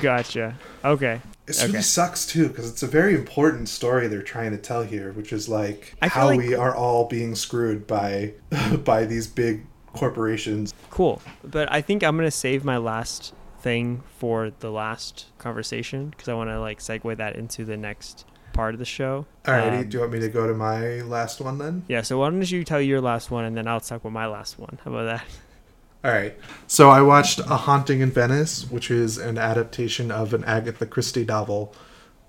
[0.00, 1.72] gotcha okay This Okay.
[1.72, 5.32] really sucks too because it's a very important story they're trying to tell here, which
[5.32, 8.32] is like how like- we are all being screwed by
[8.84, 10.74] by these big corporations.
[10.90, 11.20] Cool.
[11.44, 16.34] But I think I'm gonna save my last thing for the last conversation because I
[16.34, 19.26] want to like segue that into the next part of the show.
[19.44, 21.84] Alrighty, Um, do you want me to go to my last one then?
[21.88, 22.02] Yeah.
[22.02, 24.58] So why don't you tell your last one and then I'll talk about my last
[24.58, 24.78] one.
[24.84, 25.24] How about that?
[26.04, 26.34] All right.
[26.66, 31.24] So I watched A Haunting in Venice, which is an adaptation of an Agatha Christie
[31.26, 31.74] novel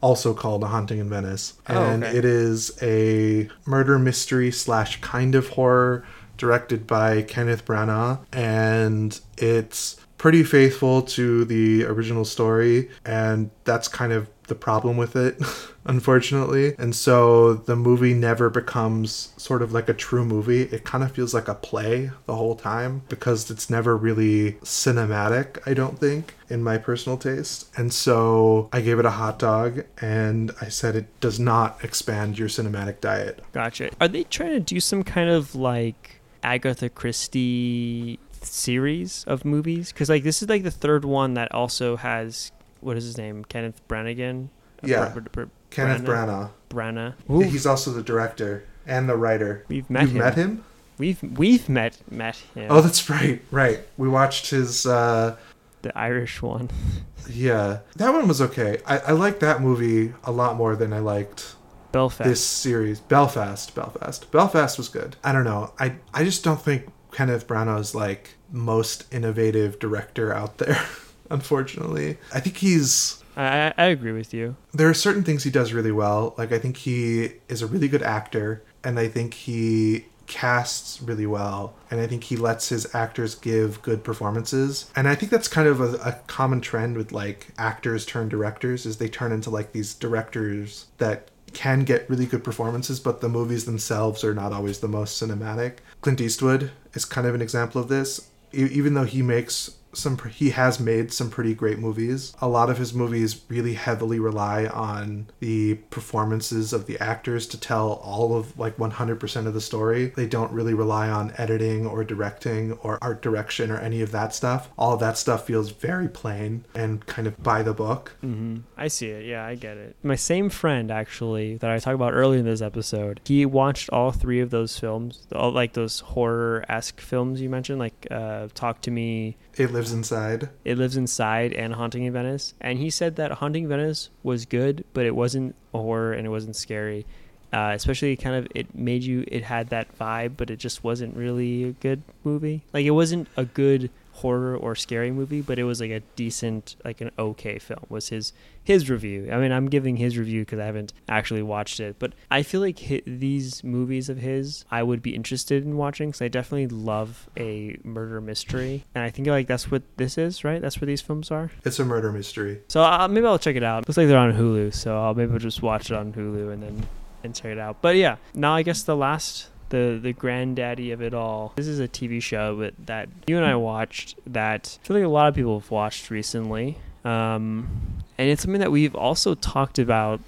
[0.01, 1.53] also called A Haunting in Venice.
[1.69, 2.17] Oh, And okay.
[2.17, 6.03] it is a murder mystery slash kind of horror
[6.41, 8.19] directed by Kenneth Branagh.
[8.33, 12.89] And it's pretty faithful to the original story.
[13.05, 15.39] And that's kind of the problem with it,
[15.85, 16.73] unfortunately.
[16.79, 20.63] And so the movie never becomes sort of like a true movie.
[20.63, 25.59] It kind of feels like a play the whole time because it's never really cinematic,
[25.67, 27.69] I don't think, in my personal taste.
[27.77, 32.39] And so I gave it a hot dog and I said it does not expand
[32.39, 33.43] your cinematic diet.
[33.53, 33.91] Gotcha.
[34.01, 39.91] Are they trying to do some kind of like Agatha Christie series of movies?
[39.91, 42.51] Because like this is like the third one that also has
[42.81, 43.45] what is his name?
[43.45, 44.49] Kenneth Branagh.
[44.83, 45.09] Yeah.
[45.09, 46.49] Br- br- br- Kenneth Branagh?
[46.69, 47.13] Branagh.
[47.49, 49.65] He's also the director and the writer.
[49.67, 50.17] We've met You've him.
[50.17, 50.63] met him?
[50.97, 52.67] We've we've met met him.
[52.69, 53.41] Oh, that's right.
[53.51, 53.79] Right.
[53.97, 55.37] We watched his uh
[55.81, 56.69] the Irish one.
[57.29, 57.79] yeah.
[57.95, 58.79] That one was okay.
[58.85, 61.55] I, I liked that movie a lot more than I liked
[61.91, 62.27] Belfast.
[62.29, 62.99] this series.
[62.99, 64.31] Belfast, Belfast.
[64.31, 65.15] Belfast was good.
[65.23, 65.73] I don't know.
[65.79, 70.81] I I just don't think Kenneth Branagh is like most innovative director out there.
[71.29, 74.55] Unfortunately, I think he's I, I I agree with you.
[74.73, 76.33] there are certain things he does really well.
[76.37, 81.25] Like I think he is a really good actor, and I think he casts really
[81.25, 84.89] well, and I think he lets his actors give good performances.
[84.95, 88.85] And I think that's kind of a, a common trend with like actors turn directors
[88.85, 93.29] is they turn into like these directors that can get really good performances, but the
[93.29, 95.77] movies themselves are not always the most cinematic.
[96.01, 98.29] Clint Eastwood is kind of an example of this.
[98.53, 102.35] E- even though he makes some he has made some pretty great movies.
[102.41, 107.59] A lot of his movies really heavily rely on the performances of the actors to
[107.59, 110.07] tell all of like 100% of the story.
[110.07, 114.33] They don't really rely on editing or directing or art direction or any of that
[114.33, 114.69] stuff.
[114.77, 118.15] All that stuff feels very plain and kind of by the book.
[118.21, 119.25] Hmm I see it.
[119.25, 119.95] Yeah, I get it.
[120.01, 124.11] My same friend, actually, that I talked about earlier in this episode, he watched all
[124.11, 128.81] three of those films, all like those horror esque films you mentioned, like uh, Talk
[128.81, 132.53] to Me, it lives inside It Lives Inside, and Haunting in Venice.
[132.61, 136.25] And he said that Haunting in Venice was good, but it wasn't a horror and
[136.25, 137.05] it wasn't scary.
[137.53, 141.13] Uh, especially kind of it made you it had that vibe but it just wasn't
[141.17, 143.89] really a good movie like it wasn't a good
[144.21, 148.09] horror or scary movie but it was like a decent like an okay film was
[148.09, 149.27] his his review.
[149.31, 152.61] I mean i'm giving his review because i haven't actually watched it but i feel
[152.61, 156.67] like hi- these movies of his i would be interested in watching because i definitely
[156.67, 158.85] love a murder mystery.
[158.93, 160.61] And i think like that's what this is right?
[160.61, 161.51] That's what these films are?
[161.65, 162.61] It's a murder mystery.
[162.67, 163.87] So uh, maybe I'll check it out.
[163.87, 166.63] Looks like they're on Hulu, so I'll maybe I'll just watch it on Hulu and
[166.63, 166.87] then
[167.23, 167.81] and check it out.
[167.81, 171.53] But yeah, now I guess the last the the granddaddy of it all.
[171.55, 175.05] This is a TV show that, that you and I watched that I feel like
[175.05, 176.77] a lot of people have watched recently.
[177.03, 180.19] Um, and it's something that we've also talked about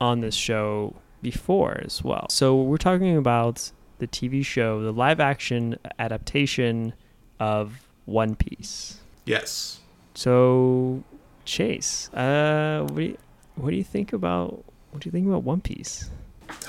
[0.00, 2.28] on this show before as well.
[2.30, 6.92] So we're talking about the TV show, the live action adaptation
[7.40, 8.98] of One Piece.
[9.24, 9.80] yes
[10.14, 11.02] So,
[11.44, 13.18] Chase, uh, what do you,
[13.56, 16.10] what do you think about what do you think about One Piece?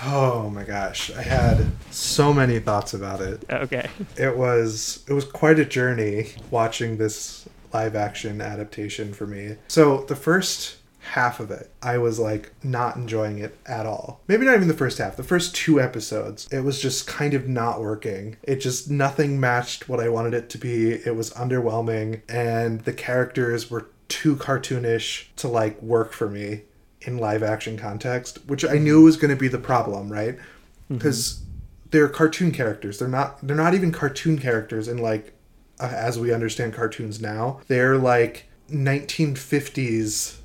[0.04, 5.26] Oh my gosh i had so many thoughts about it Okay, it was it was
[5.26, 9.56] quite a journey watching this live action adaptation for me.
[9.68, 14.22] So the first half of it, I was like not enjoying it at all.
[14.28, 15.18] Maybe not even the first half.
[15.18, 18.38] The first two episodes, it was just kind of not working.
[18.44, 20.92] It just nothing matched what I wanted it to be.
[20.92, 26.62] It was underwhelming and the characters were too cartoonish to like work for me
[27.06, 30.38] in live action context, which I knew was going to be the problem, right?
[30.90, 31.42] Because
[31.92, 33.00] they're cartoon characters.
[33.00, 33.46] They're not.
[33.46, 35.34] They're not even cartoon characters in like
[35.80, 37.62] uh, as we understand cartoons now.
[37.68, 40.38] They're like 1950s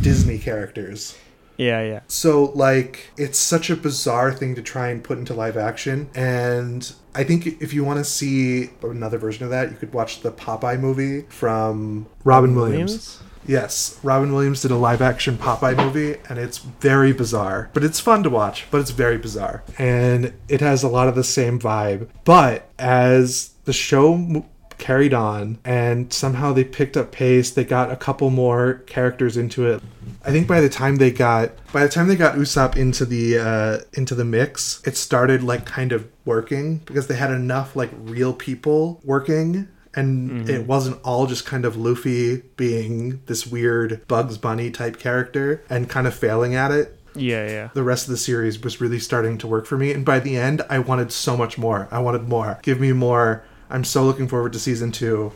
[0.00, 1.16] Disney characters.
[1.56, 5.56] yeah, yeah, So like it's such a bizarre thing to try and put into live
[5.56, 9.94] action and I think if you want to see another version of that, you could
[9.94, 13.22] watch the Popeye movie from Robin Williams.
[13.46, 17.70] Yes, Robin Williams did a live action Popeye movie, and it's very bizarre.
[17.72, 19.62] But it's fun to watch, but it's very bizarre.
[19.78, 22.08] And it has a lot of the same vibe.
[22.24, 24.44] But as the show m-
[24.78, 29.66] carried on, and somehow they picked up pace, they got a couple more characters into
[29.66, 29.82] it.
[30.24, 33.38] I think by the time they got by the time they got Usopp into the
[33.38, 37.90] uh, into the mix, it started like kind of working because they had enough like
[37.96, 40.50] real people working and mm-hmm.
[40.50, 45.88] it wasn't all just kind of Luffy being this weird Bugs Bunny type character and
[45.88, 46.98] kind of failing at it.
[47.14, 47.68] yeah, yeah.
[47.74, 50.36] The rest of the series was really starting to work for me, and by the
[50.36, 51.88] end, I wanted so much more.
[51.90, 52.58] I wanted more.
[52.62, 53.42] Give me more.
[53.70, 55.32] I'm so looking forward to season two.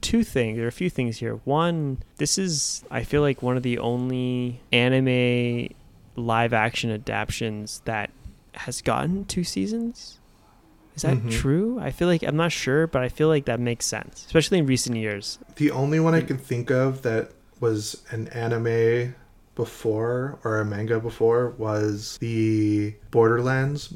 [0.00, 0.56] two things.
[0.56, 1.36] There are a few things here.
[1.44, 5.72] One, this is I feel like one of the only anime
[6.16, 8.10] live action adaptations that
[8.52, 10.18] has gotten two seasons.
[10.96, 11.30] Is that Mhm.
[11.30, 11.78] true?
[11.80, 14.66] I feel like I'm not sure, but I feel like that makes sense, especially in
[14.66, 15.38] recent years.
[15.56, 17.30] The only one I can think of that
[17.60, 19.14] was an anime
[19.54, 23.92] before or a manga before was the Borderlands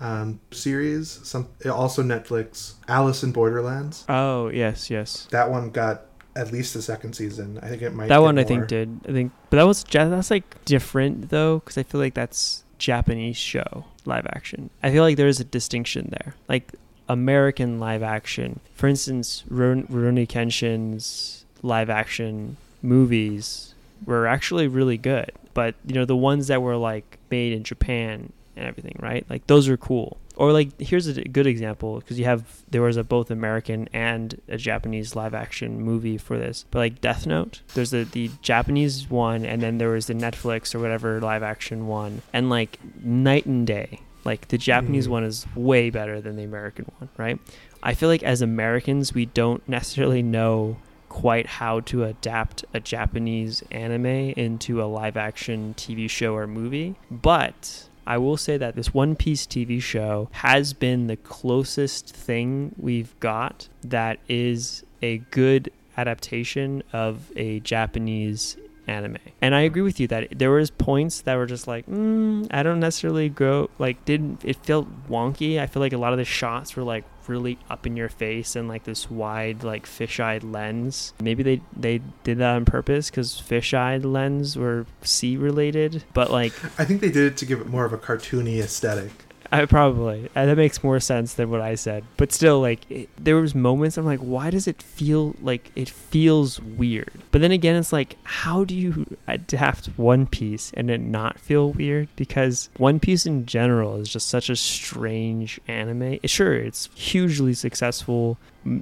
[0.00, 1.20] um, series.
[1.22, 2.74] Some also Netflix.
[2.88, 4.04] Alice in Borderlands.
[4.08, 5.28] Oh yes, yes.
[5.30, 7.58] That one got at least the second season.
[7.62, 8.08] I think it might.
[8.08, 9.00] that one I think did.
[9.08, 13.36] I think, but that was that's like different though, because I feel like that's Japanese
[13.36, 14.70] show live action.
[14.82, 16.72] I feel like there is a distinction there, like
[17.08, 18.60] American live action.
[18.74, 26.04] For instance, Ron- Rurouni Kenshin's live action movies were actually really good, but you know
[26.04, 29.24] the ones that were like made in Japan and everything, right?
[29.28, 30.18] Like those are cool.
[30.36, 34.40] Or like here's a good example because you have there was a both American and
[34.48, 36.64] a Japanese live action movie for this.
[36.70, 40.74] But like Death Note, there's the the Japanese one and then there was the Netflix
[40.74, 42.22] or whatever live action one.
[42.32, 44.00] And like night and day.
[44.24, 45.10] Like the Japanese Mm.
[45.10, 47.38] one is way better than the American one, right?
[47.82, 50.78] I feel like as Americans we don't necessarily know
[51.10, 54.06] quite how to adapt a Japanese anime
[54.36, 56.96] into a live action TV show or movie.
[57.10, 62.74] But I will say that this One Piece TV show has been the closest thing
[62.78, 69.18] we've got that is a good adaptation of a Japanese anime.
[69.40, 72.62] And I agree with you that there was points that were just like, mm, I
[72.62, 75.58] don't necessarily go like didn't it felt wonky.
[75.58, 78.56] I feel like a lot of the shots were like really up in your face
[78.56, 81.12] and like this wide like fish-eyed lens.
[81.20, 86.52] Maybe they they did that on purpose cuz fish-eyed lens were sea related, but like
[86.78, 89.12] I think they did it to give it more of a cartoony aesthetic.
[89.52, 93.08] I probably uh, that makes more sense than what I said, but still, like it,
[93.22, 97.12] there was moments I'm like, why does it feel like it feels weird?
[97.30, 101.72] But then again, it's like, how do you adapt One Piece and it not feel
[101.72, 102.08] weird?
[102.16, 106.18] Because One Piece in general is just such a strange anime.
[106.24, 108.38] Sure, it's hugely successful.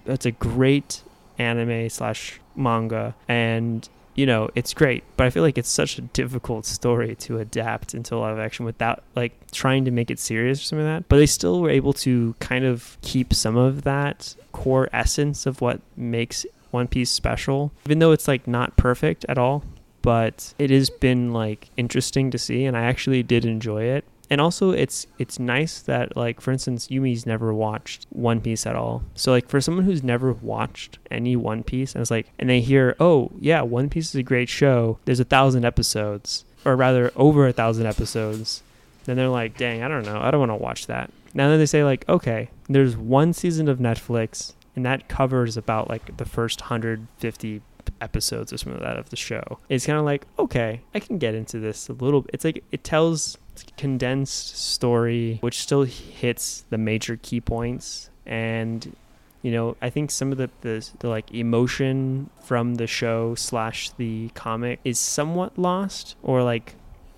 [0.07, 1.03] It's a great
[1.39, 6.03] anime slash manga, and you know it's great but i feel like it's such a
[6.03, 10.61] difficult story to adapt into a live action without like trying to make it serious
[10.61, 11.09] or something like that.
[11.09, 15.61] But they still were able to kind of keep some of that core essence of
[15.61, 17.73] what makes one piece special.
[17.85, 19.63] Even though it's like not perfect at all
[20.03, 24.41] but it has been like interesting to see and i actually did enjoy it and
[24.41, 29.03] also it's it's nice that like for instance yumi's never watched one piece at all.
[29.15, 32.63] So like for someone who's never watched any one piece and it's like and they
[32.63, 34.99] hear oh yeah one piece is a great show.
[35.05, 38.63] There's a thousand episodes or rather over a thousand episodes.
[39.05, 40.19] Then they're like dang i don't know.
[40.19, 41.11] I don't want to watch that.
[41.35, 45.91] Now then they say like okay there's one season of netflix and that covers about
[45.91, 47.61] like the first 150
[48.01, 49.59] episodes or something like that of the show.
[49.69, 52.83] It's kind of like okay i can get into this a little it's like it
[52.83, 53.37] tells
[53.77, 58.11] condensed story which still hits the major key points.
[58.25, 58.97] And
[59.43, 63.91] you know i think some of the, the the like emotion from the show slash
[63.91, 66.77] the comic is somewhat lost or like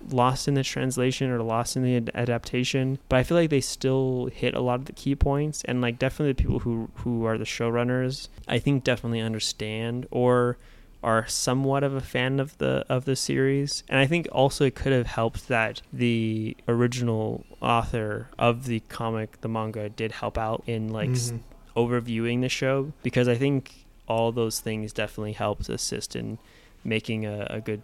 [0.09, 2.99] lost in the translation or lost in the ad- adaptation.
[3.09, 5.63] But i feel like they still hit a lot of the key points.
[5.65, 10.07] And like definitely the people who who are the showrunners i think definitely understand.
[10.11, 10.57] Or
[11.05, 14.73] are somewhat of a fan of the of the series and i think also it
[14.75, 20.63] could have helped that the original author of the comic the manga did help out
[20.65, 21.39] in like Mhm.
[21.77, 26.37] overviewing the show because i think all those things definitely helped assist in
[26.83, 27.81] making a, a good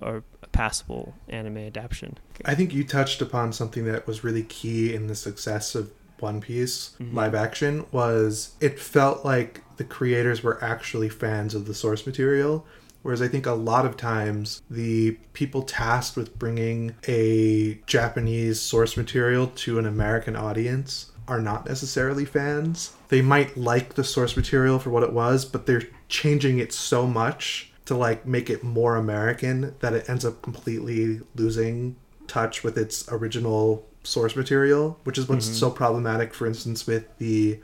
[0.00, 5.06] or passable anime adaptation I think you touched upon something that was really key in
[5.06, 5.90] the success of
[6.20, 7.14] One Piece Mhm.
[7.14, 12.66] live action was it felt like the creators were actually fans of the source material
[13.02, 18.96] whereas I think a lot of times the people tasked with bringing a Japanese source
[18.96, 22.94] material to an American audience are not necessarily fans.
[23.08, 27.06] They might like the source material for what it was, but they're changing it so
[27.06, 31.94] much to like make it more American that it ends up completely losing
[32.26, 35.54] touch with its original source material, which is what's Mhm.
[35.54, 37.60] so problematic, for instance, with the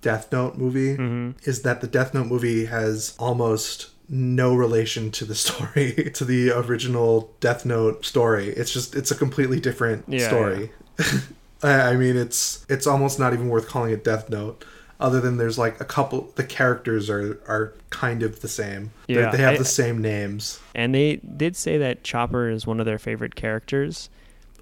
[0.00, 1.30] Death Note movie, mm-hmm.
[1.48, 6.50] is that the Death Note movie has almost no relation to the story, to the
[6.50, 8.48] original Death Note story.
[8.50, 10.70] It's just, it's a completely different Yeah, story.
[11.62, 14.64] I I mean, it's it's almost not even worth calling it Death Note.
[15.00, 18.90] Other than there's like a couple, the characters are are kind of the same.
[19.08, 20.60] They're- Yeah, they have I- the same names.
[20.74, 24.08] and they did say that chopper is one of their favorite characters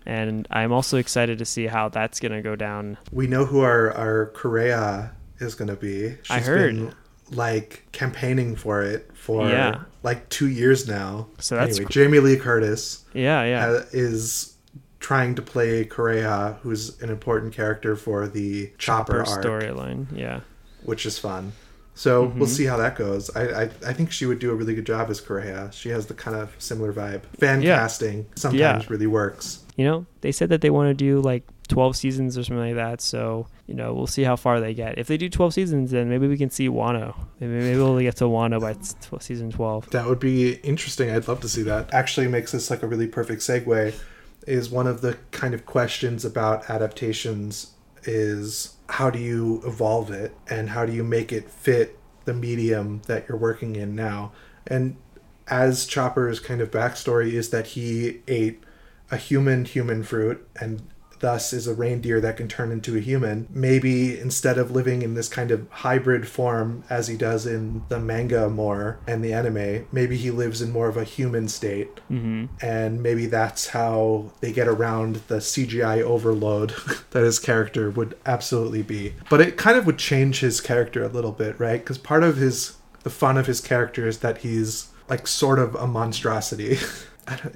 [0.09, 3.61] and i'm also excited to see how that's going to go down We know who
[3.63, 6.17] our our Kureha is going to be.
[6.31, 6.75] I heard.
[6.77, 6.95] been
[7.33, 9.81] like campaigning for it for Yeah.
[10.03, 11.27] like two years now.
[11.39, 13.67] So that's anyway, gr- Jamie Lee Curtis Yeah, yeah.
[13.69, 14.55] uh, is
[15.01, 20.07] trying to play Kureha, who's an important character for the Chopper, arc, storyline.
[20.15, 20.41] Yeah.
[20.85, 21.53] which is fun.
[21.95, 22.51] So we'll Mhm.
[22.51, 23.31] see how that goes.
[23.35, 25.73] I, I I think she would do a really good job as Kureha.
[25.73, 27.23] She has the kind of similar vibe.
[27.41, 27.79] Fan Yeah.
[27.79, 28.83] casting sometimes Yeah.
[28.89, 29.61] really works.
[29.77, 32.75] You know, they said that they want to do like 12 seasons or something like
[32.75, 33.01] that.
[33.01, 34.99] So, you know, we'll see how far they get.
[34.99, 37.17] If they do 12 seasons, then maybe we can see Wano.
[37.41, 39.91] Maybe, maybe we'll get to Wano by t- season 12.
[39.91, 41.11] That would be interesting.
[41.11, 41.93] I'd love to see that.
[41.93, 43.95] Actually, makes this like a really perfect segue.
[44.47, 47.73] Is one of the kind of questions about adaptations
[48.05, 53.03] is how do you evolve it and how do you make it fit the medium
[53.07, 54.33] that you're working in now?
[54.67, 54.97] And
[55.49, 58.63] as Chopper's kind of backstory is that he ate
[59.11, 60.83] a human human fruit and
[61.21, 63.47] thus is a reindeer that can turn into a human.
[63.51, 67.99] Maybe instead of living in this kind of hybrid form as he does in the
[67.99, 71.97] manga more and the anime, maybe he lives in more of a human state.
[72.11, 72.47] Mm-hmm.
[72.61, 76.75] And maybe that's how they get around the CGI overload
[77.11, 79.15] that his character would absolutely be.
[79.31, 81.81] But it kind of would change his character a little bit, right?
[81.81, 85.75] Because part of his, the fun of his character is that he's like sort of
[85.75, 86.79] a monstrosity.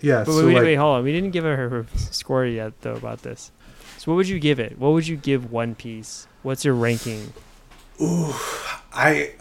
[0.02, 1.04] Yeah, But so wait, like, wait, hold on.
[1.04, 3.52] We didn't give her her score yet, though, about this.
[3.98, 4.78] So, what would you give it?
[4.78, 6.26] What would you give One Piece?
[6.42, 7.32] What's your ranking?
[8.00, 8.32] Ooh,
[8.92, 9.32] I.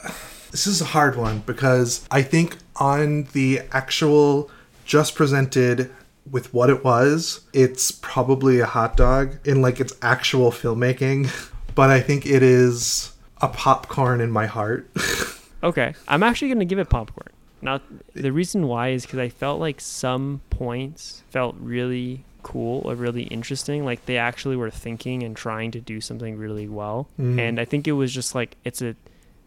[0.51, 4.49] This is a hard one because I think on the actual
[4.85, 5.91] just presented
[6.29, 11.29] with what it was, it's probably a hot dog in like its actual filmmaking,
[11.75, 14.89] but I think it is a popcorn in my heart.
[15.61, 17.27] Okay, I'm actually going to give it popcorn.
[17.61, 17.81] Now,
[18.13, 23.23] the reason why is because I felt like some points felt really cool or really
[23.23, 23.83] interesting.
[23.83, 27.07] Like they actually were thinking and trying to do something really well.
[27.19, 27.39] Mhm.
[27.39, 28.95] And I think it was just like it's a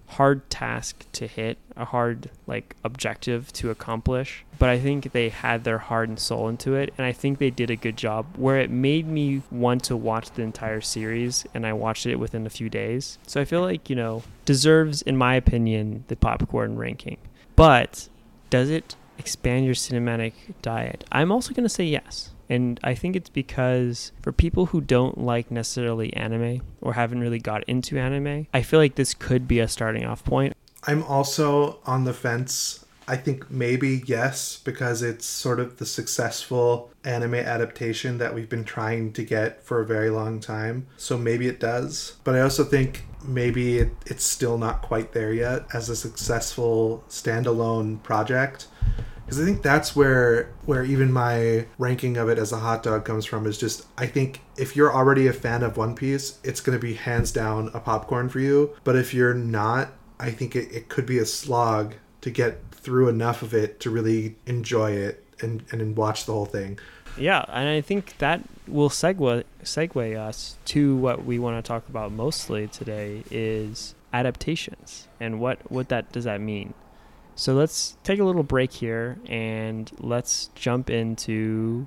[0.08, 4.44] hard task to hit, a hard like objective to accomplish.
[4.58, 7.48] But I think they had their heart and soul into it, and I think they
[7.48, 8.26] did a good job.
[8.36, 12.44] Where it made me want to watch the entire series, and I watched it within
[12.46, 13.16] a few days.
[13.26, 17.16] So I feel like you know deserves, in my opinion, the popcorn ranking.
[17.56, 18.08] But
[18.50, 20.32] does it expand your cinematic
[20.62, 21.04] diet?
[21.12, 22.30] I'm also going to say yes.
[22.48, 27.38] And I think it's because for people who don't like necessarily anime or haven't really
[27.38, 30.54] got into anime, I feel like this could be a starting off point.
[30.86, 32.84] I'm also on the fence.
[33.08, 38.64] I think maybe yes, because it's sort of the successful anime adaptation that we've been
[38.64, 40.86] trying to get for a very long time.
[40.96, 42.16] So maybe it does.
[42.22, 47.04] But I also think maybe it, it's still not quite there yet as a successful
[47.08, 48.68] standalone project.
[49.24, 53.04] Because I think that's where where even my ranking of it as a hot dog
[53.04, 56.60] comes from is just I think if you're already a fan of One Piece, it's
[56.60, 58.76] gonna be hands down a popcorn for you.
[58.84, 63.08] But if you're not, I think it, it could be a slog to get through
[63.08, 66.78] enough of it to really enjoy it and, and watch the whole thing.
[67.16, 71.88] Yeah, and I think that will segue segue us to what we want to talk
[71.88, 76.74] about mostly today is adaptations and what what that does that mean.
[77.34, 81.86] So let's take a little break here and let's jump into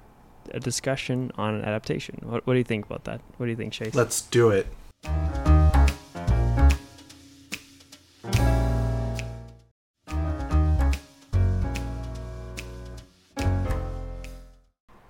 [0.52, 2.20] a discussion on adaptation.
[2.24, 3.22] What, what do you think about that?
[3.38, 3.94] What do you think, Chase?
[3.94, 4.68] Let's do it.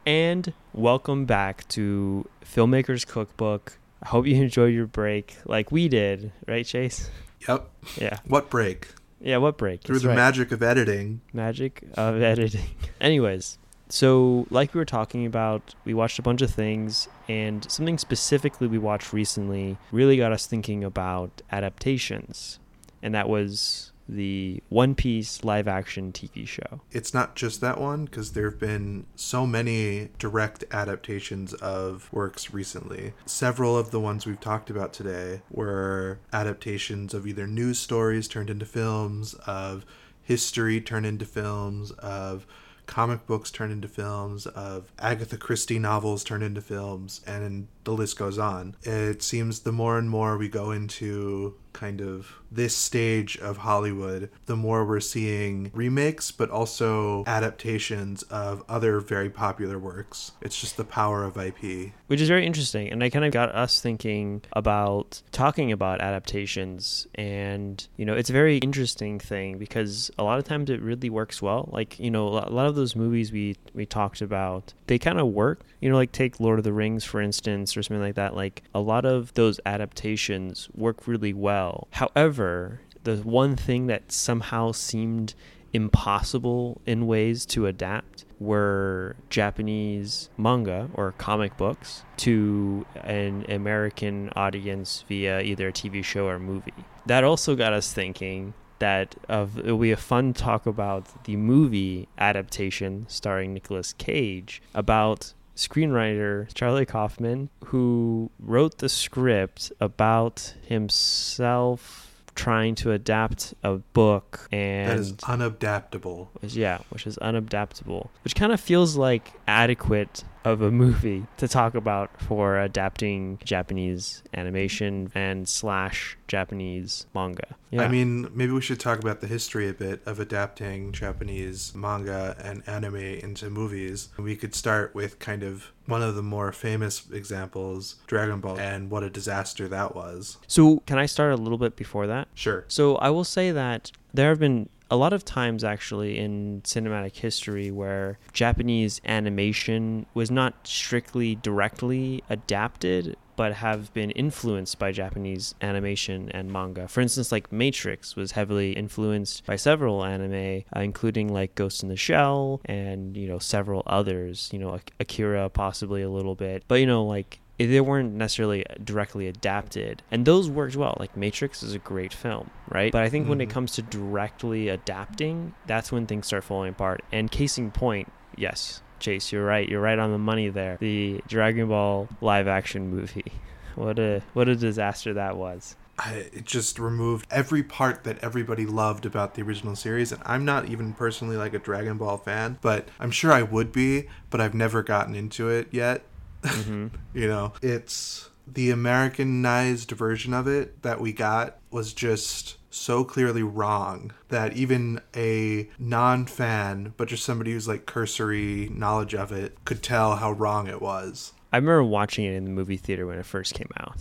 [0.05, 3.77] And welcome back to Filmmakers Cookbook.
[4.03, 7.09] I hope you enjoyed your break like we did, right, Chase?
[7.47, 7.69] Yep.
[7.97, 8.19] Yeah.
[8.27, 8.87] What break?
[9.19, 9.81] Yeah, what break?
[9.81, 10.15] Through That's the right.
[10.15, 11.21] magic of editing.
[11.33, 12.69] magic of editing.
[13.01, 13.57] Anyways,
[13.89, 18.67] so like we were talking about, we watched a bunch of things, and something specifically
[18.67, 22.59] we watched recently really got us thinking about adaptations,
[23.01, 26.81] and that was the One Piece live action TV show.
[26.91, 32.53] It's not just that one because there have been so many direct adaptations of works
[32.53, 33.13] recently.
[33.25, 38.49] Several of the ones we've talked about today were adaptations of either news stories turned
[38.49, 39.85] into films, of
[40.21, 42.45] history turned into films, of
[42.85, 48.17] comic books turned into films, of Agatha Christie novels turned into films, and the list
[48.17, 48.75] goes on.
[48.83, 54.29] It seems the more and more we go into kind of this stage of Hollywood,
[54.45, 60.31] the more we're seeing remakes, but also adaptations of other very popular works.
[60.41, 61.91] It's just the power of IP.
[62.07, 67.07] which is very interesting and i kind of got us thinking about talking about adaptations
[67.15, 71.09] and you know it's a very interesting thing because a lot of times it really
[71.09, 74.99] works well like you know a lot of those movies we we talked about they
[74.99, 78.01] kind of work you know like take lord of the rings for instance or something
[78.03, 83.87] like that like a lot of those adaptations work really well however the one thing
[83.87, 85.35] that somehow seemed
[85.75, 95.03] impossible in ways to adapt were Japanese manga or comic books to an American audience
[95.07, 96.73] via either a TV show or movie.
[97.05, 101.35] That also got us thinking that of it will be a fun talk about the
[101.35, 112.11] movie adaptation starring Nicolas Cage about screenwriter Charlie Kaufman who wrote the script about himself
[112.35, 116.27] trying to adapt a book and that is unadaptable.
[116.41, 121.75] yeah, which is unadaptable, which kind of feels like adequate of a movie to talk
[121.75, 127.55] about for adapting Japanese animation and slash Japanese manga.
[127.71, 127.81] Yeah.
[127.81, 132.35] I mean, maybe we should talk about the history a bit of adapting Japanese manga
[132.41, 134.09] and anime into movies.
[134.17, 138.89] We could start with kind of one of the more famous examples, Dragon Ball, and
[138.89, 140.37] what a disaster that was.
[140.47, 142.27] so can I start a little bit before that?
[142.33, 142.65] Sure.
[142.67, 147.15] So I will say that there have been a lot of times actually in cinematic
[147.15, 155.55] history where Japanese animation was not strictly directly adapted but have been influenced by Japanese
[155.61, 156.87] animation and manga.
[156.87, 161.89] For instance, like Matrix was heavily influenced by several anime, uh, including like Ghost in
[161.89, 166.63] the Shell and, you know, several others, you know, Ak- Akira possibly a little bit.
[166.67, 171.63] But, you know, like they weren't necessarily directly adapted and those worked well like matrix
[171.63, 173.51] is a great film right but i think when it Mhm.
[173.53, 178.81] comes to directly adapting that's when things start falling apart and case in point yes
[178.99, 183.31] chase you're right you're right on the money there the dragon ball live action movie
[183.75, 188.65] what a what a disaster that was I, it just removed every part that everybody
[188.65, 190.11] loved about the original series.
[190.11, 193.71] And I'm not even personally like a Dragon Ball fan, but I'm sure I would
[193.71, 196.03] be, but I've never gotten into it yet.
[196.45, 203.03] Hmm You know, it's the Americanized version of it that we got was just so
[203.03, 209.31] clearly wrong that even a non fan, but just somebody who's like cursory knowledge of
[209.31, 211.31] it, could tell how wrong it was.
[211.53, 213.97] i remember watching it in the movie theater when it first came out.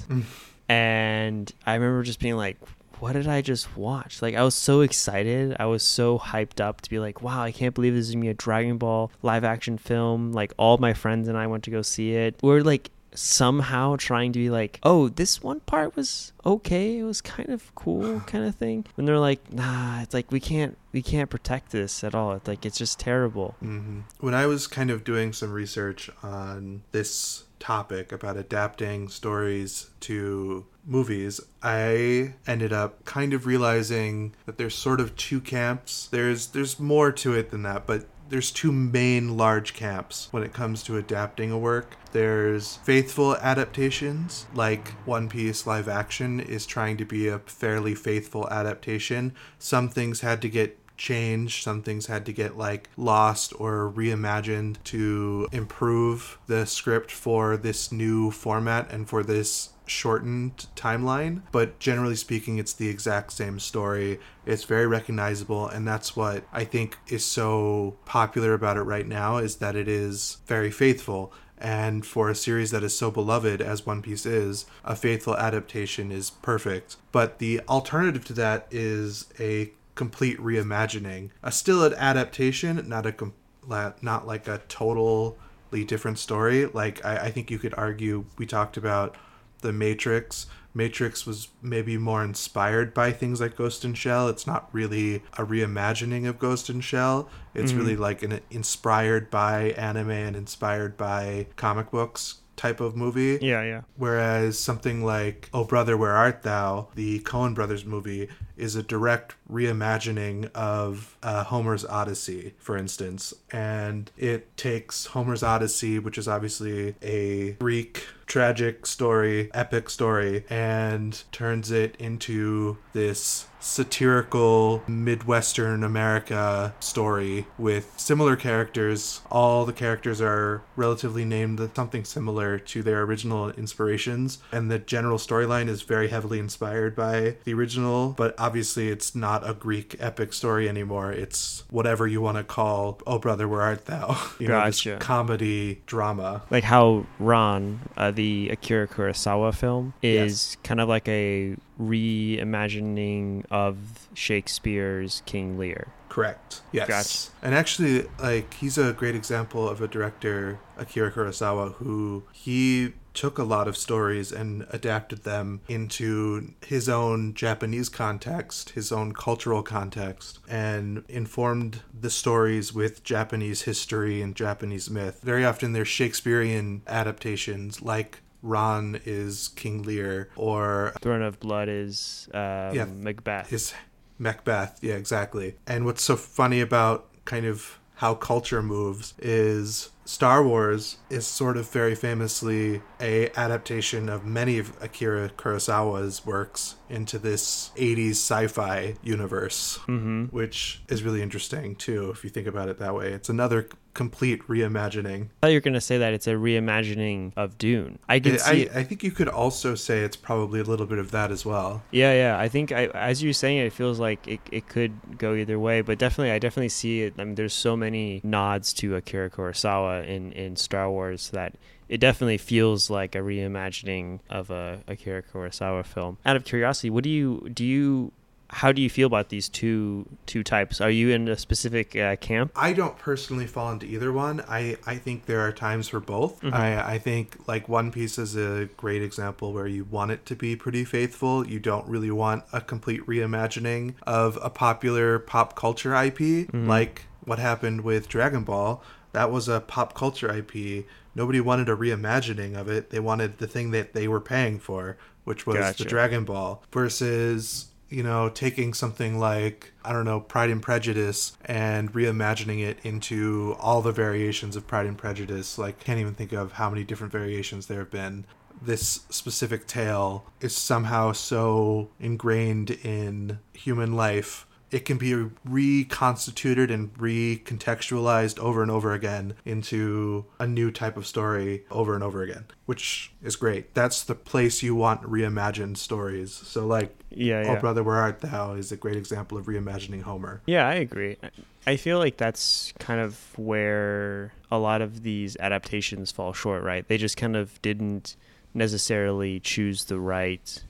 [0.69, 2.57] And I remember just being like,
[3.05, 4.23] what did I just watch?
[4.23, 5.55] Like, I was so excited.
[5.61, 8.23] I was so hyped up to be like, wow, I can't believe this is gonna
[8.23, 10.33] be a Dragon Ball live action film.
[10.33, 12.37] Like, all my friends and I went to go see it.
[12.43, 16.99] We're like somehow trying to be like, oh, this one part was okay.
[16.99, 18.85] It was kind of cool, kind of thing.
[18.95, 22.33] When they're like, nah, it's like we can't, we can't protect this at all.
[22.33, 23.55] It's like it's just terrible.
[23.61, 29.89] hmm When I was kind of doing some research on this topic about adapting stories
[30.01, 36.09] to movies, I ended up kind of realizing that there's sort of two camps.
[36.11, 40.53] There's there's more to it than that, but there's two main large camps when it
[40.53, 41.97] comes to adapting a work.
[42.11, 48.49] There's faithful adaptations, like One Piece live action is trying to be a fairly faithful
[48.49, 49.35] adaptation.
[49.61, 54.83] Some things had to get changed, some things had to get like lost or reimagined
[54.83, 62.17] to improve the script for this new format and for this shortened timeline but generally
[62.17, 67.25] speaking it's the exact same story it's very recognizable and that's what i think is
[67.25, 72.35] so popular about it right now is that it is very faithful and for a
[72.35, 76.97] series that is so beloved as One Piece is, a faithful adaptation is perfect.
[77.13, 81.31] But the alternative to that is a complete reimagining.
[81.43, 83.35] A still an adaptation, not a com-
[83.67, 86.67] not like a totally different story.
[86.67, 89.17] Like I, I think you could argue we talked about
[89.65, 90.47] the Matrix.
[90.75, 94.29] Matrix was maybe more inspired by things like Ghost in Shell.
[94.29, 97.29] It's not really a reimagining of Ghost in Shell.
[97.55, 97.79] It's Mhm.
[97.79, 103.39] really like an inspired by anime and inspired by comic books type of movie.
[103.41, 103.81] Yeah, yeah.
[103.97, 109.35] Whereas something like Oh Brother, Where Art Thou, the Coen Brothers movie, is a direct
[109.51, 113.35] reimagining of uh, Homer's Odyssey, for instance.
[113.51, 121.23] And it takes Homer's Odyssey, which is obviously a Greek tragic story, epic story, and
[121.33, 129.23] turns it into this satirical Midwestern America story with similar characters.
[129.31, 135.19] All the characters are relatively named something similar to their original inspirations, and the general
[135.19, 140.35] storyline is very heavily inspired by the original, but obviously it's not a Greek epic
[140.35, 141.11] story anymore.
[141.11, 144.17] It's whatever you want to call Oh Brother, Where Art Thou?
[144.39, 144.99] You know, Gotcha.
[144.99, 146.43] comedy drama.
[146.51, 154.09] like how Ran, uh, the Akira Kurosawa film, is kind of like a reimagining of
[154.15, 155.89] Shakespeare's King Lear.
[156.09, 156.61] Correct.
[156.73, 156.89] Yes.
[156.89, 157.47] Gotcha.
[157.47, 163.39] And actually, like he's a great example of a director, Akira Kurosawa, who he took
[163.39, 169.63] a lot of stories and adapted them into his own Japanese context, his own cultural
[169.63, 175.21] context, and informed the stories with Japanese history and Japanese myth.
[175.23, 182.29] Very often they're Shakespearean adaptations, like Ran is King Lear, or Throne of Blood is
[182.35, 182.87] um, Yeah.
[182.87, 183.53] Macbeth.
[183.53, 183.73] is
[184.19, 184.79] Macbeth.
[184.83, 185.55] Yeah, exactly.
[185.67, 191.57] And what's so funny about kind of how culture moves is Star Wars is sort
[191.57, 198.95] of very famously a adaptation of many of Akira Kurosawa's works into this 80s sci-fi
[199.03, 200.25] universe, mm-hmm.
[200.27, 203.13] which is really interesting too if you think about it that way.
[203.13, 205.25] It's another complete reimagining.
[205.25, 207.99] I thought you were gonna say that it's a reimagining of Dune.
[208.09, 208.63] I can I, see.
[208.63, 208.73] it.
[208.75, 211.83] I think you could also say it's probably a little bit of that as well.
[211.91, 212.39] Yeah, yeah.
[212.39, 215.59] I think I, as you're saying it, it feels like it, it could go either
[215.59, 215.81] way.
[215.81, 217.15] But definitely, I definitely see it.
[217.19, 221.55] I mean, there's so many nods to Akira Kurosawa in, in Star Wars that
[221.89, 226.19] it definitely feels like a reimagining of a Akira Kurosawa film.
[226.25, 227.65] Out of curiosity, what do you do?
[227.65, 228.13] You
[228.51, 230.81] how do you feel about these two two types?
[230.81, 232.53] Are you in a specific uh, camp?
[232.55, 234.43] I don't personally fall into either one.
[234.49, 236.41] I, I think there are times for both.
[236.43, 236.53] Mhm.
[236.53, 240.37] I, I think like One Piece is a great example where you want it to
[240.37, 241.47] be pretty faithful.
[241.49, 246.19] You don't really want a complete reimagining of a popular pop culture IP
[246.53, 246.67] Mhm.
[246.69, 248.83] like what happened with Dragon Ball.
[249.15, 250.87] That was a pop culture IP.
[251.15, 252.91] Nobody wanted a reimagining of it.
[252.91, 255.85] They wanted the thing that they were paying for, which was Gotcha.
[255.85, 261.37] the Dragon Ball versus you know, taking something like, I don't know, Pride and Prejudice
[261.45, 265.59] and reimagining it into all the variations of Pride and Prejudice.
[265.59, 268.27] Like, can't even think of how many different variations there have been.
[268.61, 274.47] This specific tale is somehow so ingrained in human life.
[274.75, 275.15] It can be
[275.45, 282.03] reconstituted and recontextualized over and over again into a new type of story over and
[282.03, 283.73] over again, which is great.
[283.75, 286.33] That's the place you want reimagined stories.
[286.33, 287.61] So, like, Yeah, Oh.
[287.61, 290.41] Brother, Where Art Thou is a great example of reimagining Homer.
[290.47, 291.17] Yeah, I agree.
[291.23, 291.31] I-
[291.67, 296.87] I feel like that's kind of where a lot of these adaptations fall short, right?
[296.89, 298.17] They just kind of didn't
[298.53, 300.61] necessarily choose the right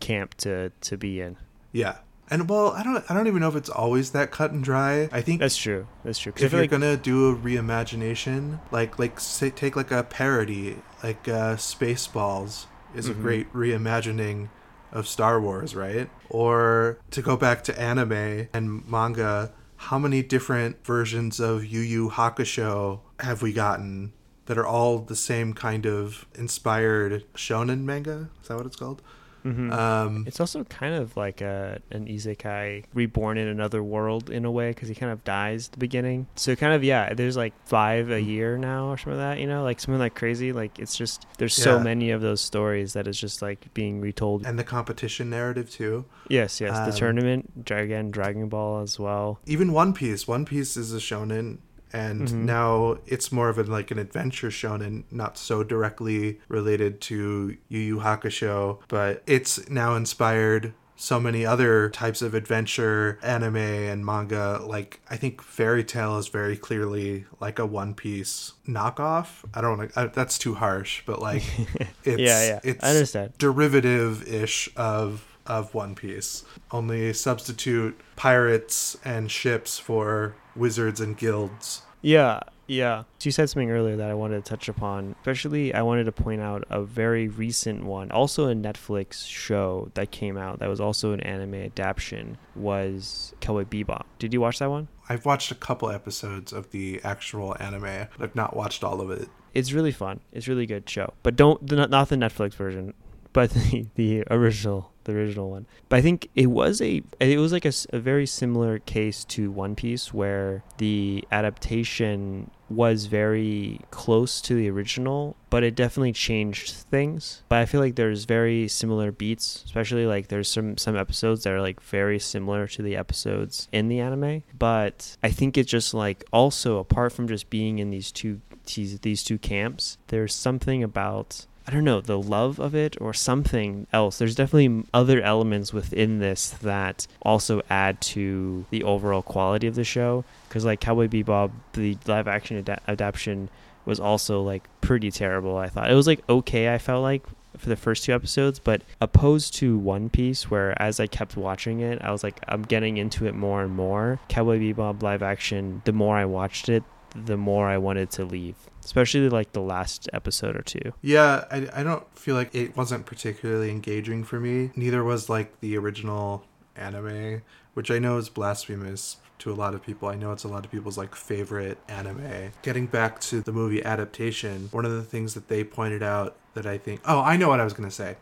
[0.00, 1.36] camp to to be in.
[1.72, 1.96] Yeah.
[2.30, 5.08] And well, I don't I don't even know if it's always that cut and dry.
[5.12, 5.86] I think That's true.
[6.04, 6.32] That's true.
[6.36, 11.28] If you're like gonna do a reimagination, like like say, take like a parody, like
[11.28, 13.10] uh, Spaceballs is Mhm.
[13.10, 14.48] a great reimagining
[14.92, 16.08] of Star Wars, right?
[16.30, 22.10] Or to go back to anime and manga, how many different versions of Yu Yu
[22.10, 24.12] Hakusho have we gotten
[24.46, 28.30] that are all the same kind of inspired shonen manga?
[28.40, 29.02] Is that what it's called?
[29.44, 29.72] Mhm.
[29.72, 34.50] Um, it's also kind of like a an isekai reborn in another world in a
[34.50, 36.26] way because he kind of dies at the beginning.
[36.34, 39.40] So kind of yeah, there's like five a year now or something like that.
[39.40, 40.52] You know, like something like crazy.
[40.52, 41.82] Like it's just there's so Yeah.
[41.82, 44.46] many of those stories that is just like being retold.
[44.46, 46.04] and the competition narrative too.
[46.28, 46.76] yes, yes.
[46.76, 49.40] um, the tournament, Dragon, Dragon Ball as well.
[49.46, 50.26] even One Piece.
[50.26, 51.58] One Piece is a shonen,
[51.94, 52.32] and Mhm.
[52.44, 57.80] now it's more of a, like an adventure shonen, not so directly related to Yu
[57.80, 64.60] Yu Hakusho, but it's now inspired so many other types of adventure anime and manga.
[64.64, 69.26] Like I think Fairy Tail is very clearly like a One Piece knockoff.
[69.54, 70.10] I don't want to.
[70.14, 71.42] That's too harsh, but like
[72.04, 72.60] it's yeah, yeah.
[72.62, 73.32] it's I understand.
[73.38, 76.44] derivative ish of of One Piece.
[76.70, 81.82] Only substitute pirates and ships for wizards and guilds.
[82.02, 83.04] Yeah, yeah.
[83.22, 85.16] You said something earlier that I wanted to touch upon.
[85.20, 90.10] Especially, I wanted to point out a very recent one, also a Netflix show that
[90.10, 92.36] came out that was also an anime adaptation.
[92.54, 94.04] Was Cowboy Bebop?
[94.18, 94.88] Did you watch that one?
[95.08, 98.08] I've watched a couple episodes of the actual anime.
[98.18, 99.28] but I've not watched all of it.
[99.54, 100.20] It's really fun.
[100.32, 101.14] It's a really good show.
[101.22, 102.92] But don't not the Netflix version,
[103.34, 105.66] but the, the original the original one.
[105.90, 109.76] But I think it was a it was like a very similar case to One
[109.76, 117.42] Piece where the adaptation was very close to the original, but it definitely changed things.
[117.50, 121.52] But I feel like there's very similar beats, especially like there's some some episodes that
[121.52, 124.42] are like very similar to the episodes in the anime.
[124.58, 128.40] But I think it's just like also apart from just being in these two
[128.74, 133.14] these, these two camps, there's something about I don't know, the love of it or
[133.14, 134.18] something else.
[134.18, 139.84] There's definitely other elements within this that also add to the overall quality of the
[139.84, 140.24] show.
[140.48, 143.48] Because, like, Cowboy Bebop, the live action ada- adaptation
[143.86, 145.90] was also, like, pretty terrible, I thought.
[145.90, 147.22] It was, like, okay, I felt like,
[147.56, 151.80] for the first two episodes, but opposed to One Piece, where as I kept watching
[151.80, 154.18] it, I was like, I'm getting into it more and more.
[154.28, 156.82] Cowboy Bebop live action, the more I watched it,
[157.14, 160.92] the more I wanted to leave, especially like the last episode or two.
[161.00, 164.70] Yeah, I, I don't feel like it wasn't particularly engaging for me.
[164.76, 166.44] Neither was like the original
[166.76, 167.42] anime,
[167.74, 170.08] which I know is blasphemous to a lot of people.
[170.08, 172.52] I know it's a lot of people's like favorite anime.
[172.62, 176.66] Getting back to the movie adaptation, one of the things that they pointed out that
[176.66, 178.16] I think, oh, I know what I was going to say.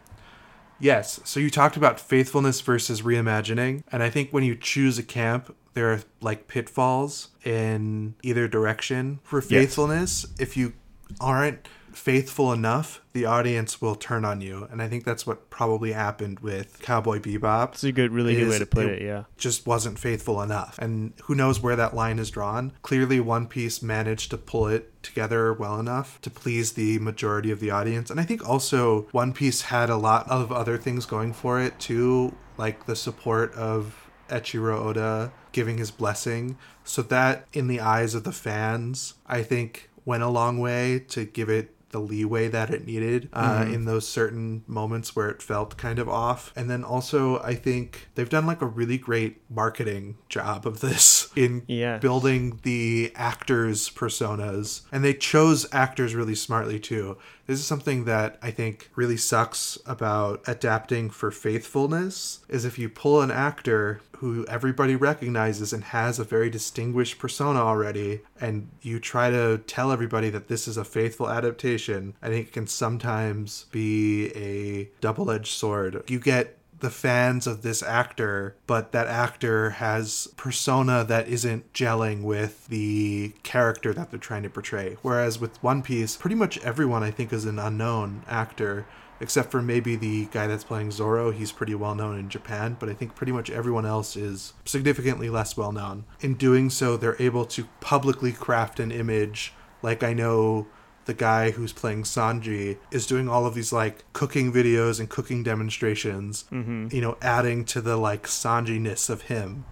[0.83, 5.05] Yes, so you talked about faithfulness versus reimagining, and I think when you choose a
[5.05, 10.27] camp, there are like pitfalls in either direction for faithfulness.
[10.29, 10.41] Yes.
[10.41, 10.73] If you
[11.21, 14.67] aren't faithful enough, the audience will turn on you.
[14.71, 17.75] And I think that's what probably happened with Cowboy Bebop.
[17.75, 19.25] It's a good, really good way to put it, it, yeah.
[19.37, 20.79] Just wasn't faithful enough.
[20.79, 22.73] And who knows where that line is drawn.
[22.83, 27.61] Clearly, One Piece managed to pull it together well enough to please the majority of
[27.61, 28.11] the audience.
[28.11, 31.79] And I think also One Piece had a lot of other things going for it
[31.79, 36.57] too, like the support of Eiichiro Oda giving his blessing.
[36.85, 41.25] So that, in the eyes of the fans, I think went a long way to
[41.25, 43.75] give it the leeway that it needed uh, mm-hmm.
[43.75, 46.53] in those certain moments where it felt kind of off.
[46.57, 51.31] And then also, I think they've done like a really great marketing job of this
[51.37, 52.01] in yes.
[52.03, 54.83] building the actors' personas.
[54.91, 57.19] And they chose actors really smartly too.
[57.47, 62.89] This is something that I think really sucks about adapting for faithfulness is if you
[62.89, 69.01] pull an actor who everybody recognizes and has a very distinguished persona already and you
[69.01, 73.67] try to tell everybody that this is a faithful adaptation, I think it can sometimes
[73.73, 76.05] be a double-edged sword.
[76.09, 82.23] You get the fans of this actor, but that actor has persona that isn't gelling
[82.23, 84.97] with the character that they're trying to portray.
[85.01, 88.85] Whereas with One Piece, pretty much everyone I think is an unknown actor
[89.21, 91.31] except for maybe the guy that's playing Zoro.
[91.31, 95.31] He's pretty well known in Japan, but I think pretty much everyone else is significantly
[95.31, 96.05] less well known.
[96.21, 100.67] In doing so, they're able to publicly craft an image like I know
[101.05, 105.43] the guy who's playing Sanji is doing all of these like cooking videos and cooking
[105.43, 106.89] demonstrations, mm-hmm.
[106.91, 109.65] you know, adding to the like Sanji-ness of him.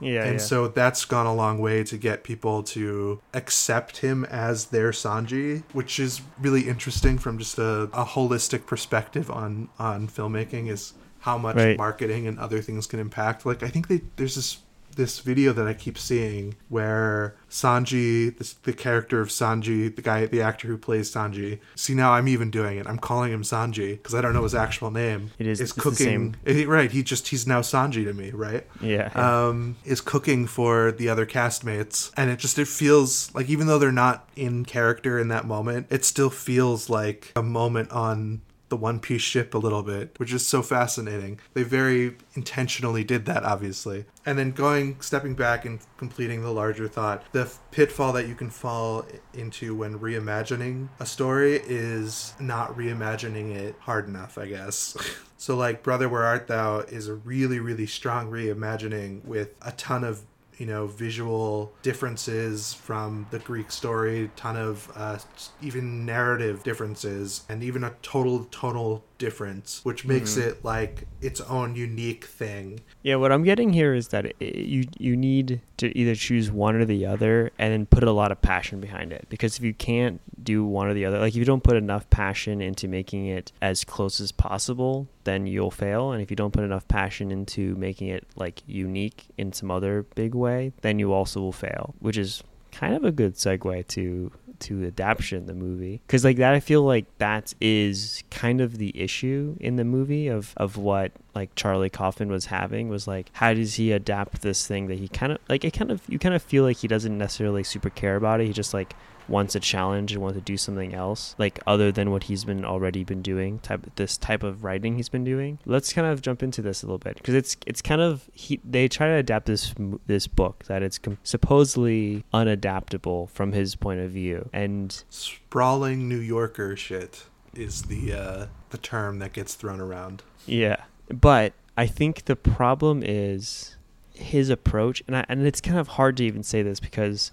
[0.00, 0.24] Yeah.
[0.24, 0.44] And yeah.
[0.44, 5.62] so that's gone a long way to get people to accept him as their Sanji,
[5.72, 11.38] which is really interesting from just a, a holistic perspective on on filmmaking is how
[11.38, 11.78] much right.
[11.78, 13.46] marketing and other things can impact.
[13.46, 14.58] Like I think they there's this
[14.96, 20.26] this video that I keep seeing where Sanji, this, the character of Sanji, the guy,
[20.26, 21.60] the actor who plays Sanji.
[21.74, 22.86] See, now I'm even doing it.
[22.86, 25.30] I'm calling him Sanji because I don't know his actual name.
[25.38, 26.36] It is is cooking.
[26.44, 28.66] It, right, he just he's now Sanji to me, right?
[28.80, 29.46] Yeah, yeah.
[29.48, 33.78] Um, is cooking for the other castmates, and it just it feels like even though
[33.78, 38.40] they're not in character in that moment, it still feels like a moment on
[38.72, 41.38] the One Piece ship a little bit, which is so fascinating.
[41.52, 44.06] They very intentionally did that, obviously.
[44.24, 48.48] And then going, stepping back and completing the larger thought, the pitfall that you can
[48.48, 49.04] fall
[49.34, 54.96] into when reimagining a story is not reimagining it hard enough, I guess.
[55.36, 60.02] so, like, Brother, Where Art Thou is a really, really strong reimagining with a ton
[60.02, 60.22] of
[60.62, 65.18] you know visual differences from the greek story ton of uh,
[65.60, 70.48] even narrative differences and even a total tonal difference which makes mm-hmm.
[70.48, 72.80] it like its own unique thing.
[73.04, 76.74] Yeah what i'm getting here is that it, you you need to either choose one
[76.74, 79.26] or the other and then put a lot of passion behind it.
[79.28, 82.10] Because if you can't do one or the other like if you don't put enough
[82.10, 86.10] passion into making it as close as possible then you'll fail.
[86.10, 90.02] And if you don't put enough passion into making it like unique in some other
[90.16, 92.42] big way then you also will fail which is
[92.72, 94.32] kind of a good segue to
[94.62, 96.00] to adaptation the movie.
[96.06, 100.28] Because like that i feel like that is kind of the issue in the movie
[100.28, 104.66] of of what like charlie kaufman was having was like how does he adapt this
[104.66, 106.88] thing that he kind of like it kind of you kind of feel like he
[106.88, 108.46] doesn't necessarily super care about it.
[108.46, 108.94] He just like
[109.28, 112.64] wants a challenge and wants to do something else, like other than what he's been
[112.64, 115.58] already been doing, type this type of writing he's been doing.
[115.64, 118.60] Let's kind of jump into this a little bit because it's it's kind of he
[118.64, 119.74] they try to adapt this
[120.06, 126.18] this book that it's com- supposedly unadaptable from his point of view and sprawling New
[126.18, 130.22] Yorker shit is the uh, the term that gets thrown around.
[130.46, 130.76] Yeah,
[131.08, 133.76] but I think the problem is
[134.14, 137.32] his approach, and I, and it's kind of hard to even say this because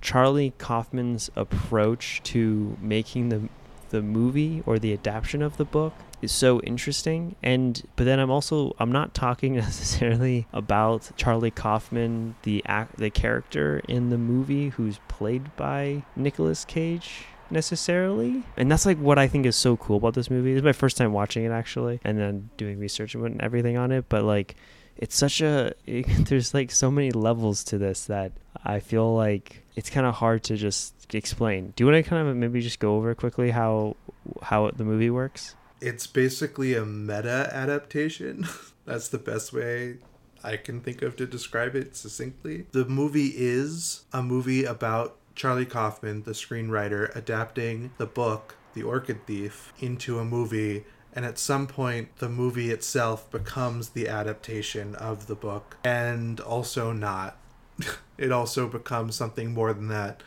[0.00, 3.48] Charlie Kaufman's approach to making the
[3.90, 8.30] the movie or the adaptation of the book is so interesting and but then I'm
[8.30, 14.70] also I'm not talking necessarily about Charlie Kaufman the act the character in the movie
[14.70, 18.42] who's played by Nicolas Cage necessarily.
[18.56, 20.52] And that's like what I think is so cool about this movie.
[20.52, 24.06] It's my first time watching it actually and then doing research and everything on it,
[24.08, 24.56] but like
[24.96, 28.32] it's such a it, there's like so many levels to this that
[28.64, 31.72] I feel like it's kind of hard to just explain.
[31.76, 33.96] Do you want to kind of maybe just go over quickly how
[34.42, 35.54] how the movie works?
[35.80, 38.48] It's basically a meta adaptation.
[38.84, 39.98] That's the best way
[40.42, 42.66] I can think of to describe it succinctly.
[42.72, 49.26] The movie is a movie about Charlie Kaufman, the screenwriter, adapting the book The Orchid
[49.26, 55.26] Thief into a movie and at some point the movie itself becomes the adaptation of
[55.26, 57.38] the book and also not
[58.18, 60.22] it also becomes something more than that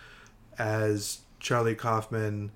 [0.57, 2.51] as charlie kaufman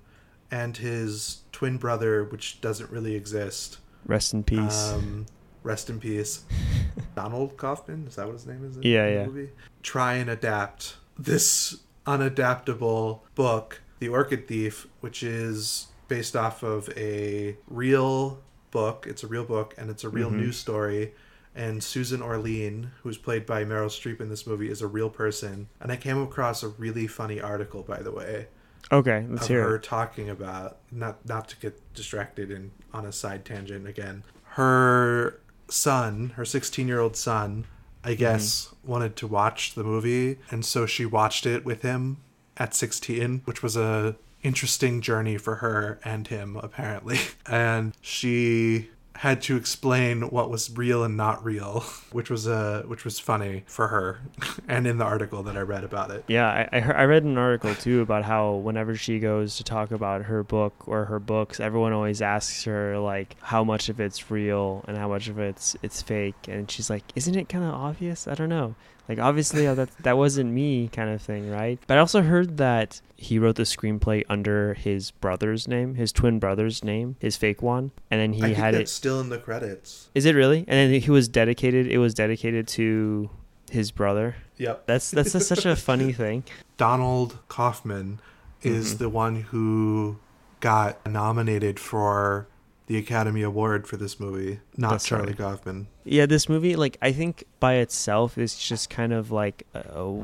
[0.50, 4.92] and his twin brother which doesn't really exist Rest in peace.
[4.92, 5.26] um,
[5.62, 6.42] rest in peace
[7.16, 9.26] donald kaufman is that what his name is in Yeah, the yeah.
[9.26, 9.50] movie?
[9.82, 17.56] try and adapt this unadaptable book the orchid thief which is based off of a
[17.68, 18.40] real
[18.70, 20.36] book it's a real book and it's a real Mhm.
[20.36, 21.14] news story
[21.56, 25.68] and Susan Orlean, who's played by Meryl Streep in this movie, is a real person.
[25.80, 28.46] And I came across a really funny article, by the way,
[28.92, 29.82] okay, let's of hear her it.
[29.82, 34.22] talking about not not to get distracted and on a side tangent again.
[34.50, 37.64] Her son, her 16 year old son,
[38.04, 38.18] I Mm-hmm.
[38.20, 42.18] guess wanted to watch the movie, and so she watched it with him
[42.56, 47.18] at 16, which was a interesting journey for her and him apparently.
[47.48, 51.80] And she had to explain what was real and not real,
[52.12, 54.20] which was uh which was funny for her
[54.68, 56.24] and in the article that I read about it.
[56.28, 59.64] Yeah, I I, heard, I read an article too about how whenever she goes to
[59.64, 64.00] talk about her book or her books, everyone always asks her like how much of
[64.00, 67.64] it's real and how much of it's it's fake, and she's like, "Isn't it kind
[67.64, 68.26] of obvious?
[68.28, 68.74] I don't know."
[69.08, 71.78] Like obviously uh, that that wasn't me kind of thing, right?
[71.86, 76.38] But I also heard that he wrote the screenplay under his brother's name, his twin
[76.38, 78.88] brother's name, his fake one, and then he had it.
[78.88, 80.10] still in the credits.
[80.14, 80.58] Is it really?
[80.68, 81.86] And then he was dedicated.
[81.86, 83.30] It was dedicated to
[83.70, 84.36] his brother.
[84.58, 84.86] Yep.
[84.86, 86.44] That's that's such a funny thing.
[86.76, 88.20] Donald Kaufman
[88.62, 88.98] is Mhm.
[88.98, 90.16] the one who
[90.60, 92.48] got nominated for
[92.86, 95.38] the Academy Award for this movie, not That's Charlie right.
[95.38, 95.88] Kaufman.
[96.04, 100.22] Yeah, this movie, like, I think by itself is just kind of like uh,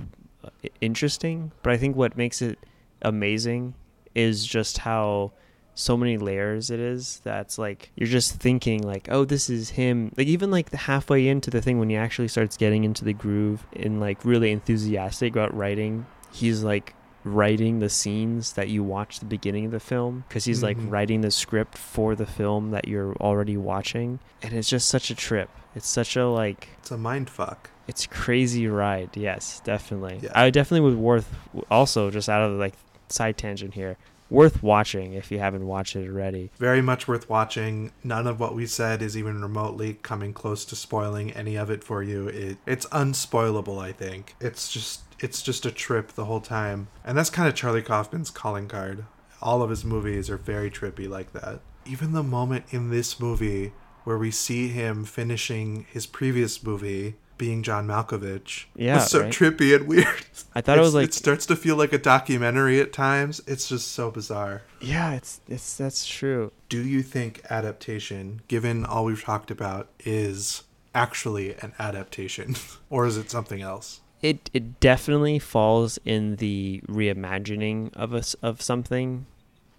[0.80, 2.58] interesting, but I think what makes it
[3.02, 3.74] amazing
[4.14, 5.32] is just how
[5.74, 10.12] so many layers it is that's like you're just thinking like oh this is him
[10.18, 13.12] like even like the halfway into the thing when he actually starts getting into the
[13.14, 16.94] groove and like really enthusiastic about writing he's like
[17.24, 20.90] writing the scenes that you watch the beginning of the film because he's like Mhm.
[20.90, 25.14] writing the script for the film that you're already watching and it's just such a
[25.14, 27.70] trip it's such a like It's a mind fuck.
[27.86, 30.32] it's crazy ride yes definitely Yeah.
[30.34, 31.32] i definitely would worth
[31.70, 32.74] also just out of like
[33.08, 33.96] side tangent here
[34.32, 37.92] worth watching if you haven't watched it already Very much worth watching.
[38.02, 41.84] None of what we said is even remotely coming close to spoiling any of it
[41.84, 42.28] for you.
[42.28, 44.34] It it's unspoilable, I think.
[44.40, 46.88] It's just it's just a trip the whole time.
[47.04, 49.04] And that's kind of Charlie Kaufman's calling card.
[49.40, 51.60] All of his movies are very trippy like that.
[51.84, 53.72] Even the moment in this movie
[54.04, 59.32] where we see him finishing his previous movie being John Malkovich Yeah, was so right?
[59.32, 60.06] trippy and weird.
[60.54, 63.40] i thought it was like it starts to feel like a documentary at times.
[63.48, 64.62] It's just so bizarre.
[64.80, 70.62] yeah it's it's that's true Do you think adaptation, given all we've talked about, is
[70.94, 72.54] actually an adaptation,
[72.90, 74.00] or is it something else?
[74.30, 79.26] it it definitely falls in the reimagining of us of something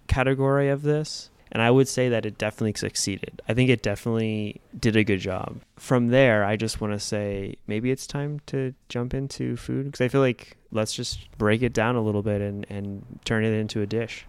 [0.06, 3.40] category of this and i would say that it definitely succeeded.
[3.48, 5.60] I think it definitely did a good job.
[5.76, 10.02] From there i just want to say maybe it's time to jump into food because
[10.02, 13.52] i feel like let's just break it down a little bit and and turn it
[13.52, 14.26] into a dish.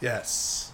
[0.00, 0.72] Yes.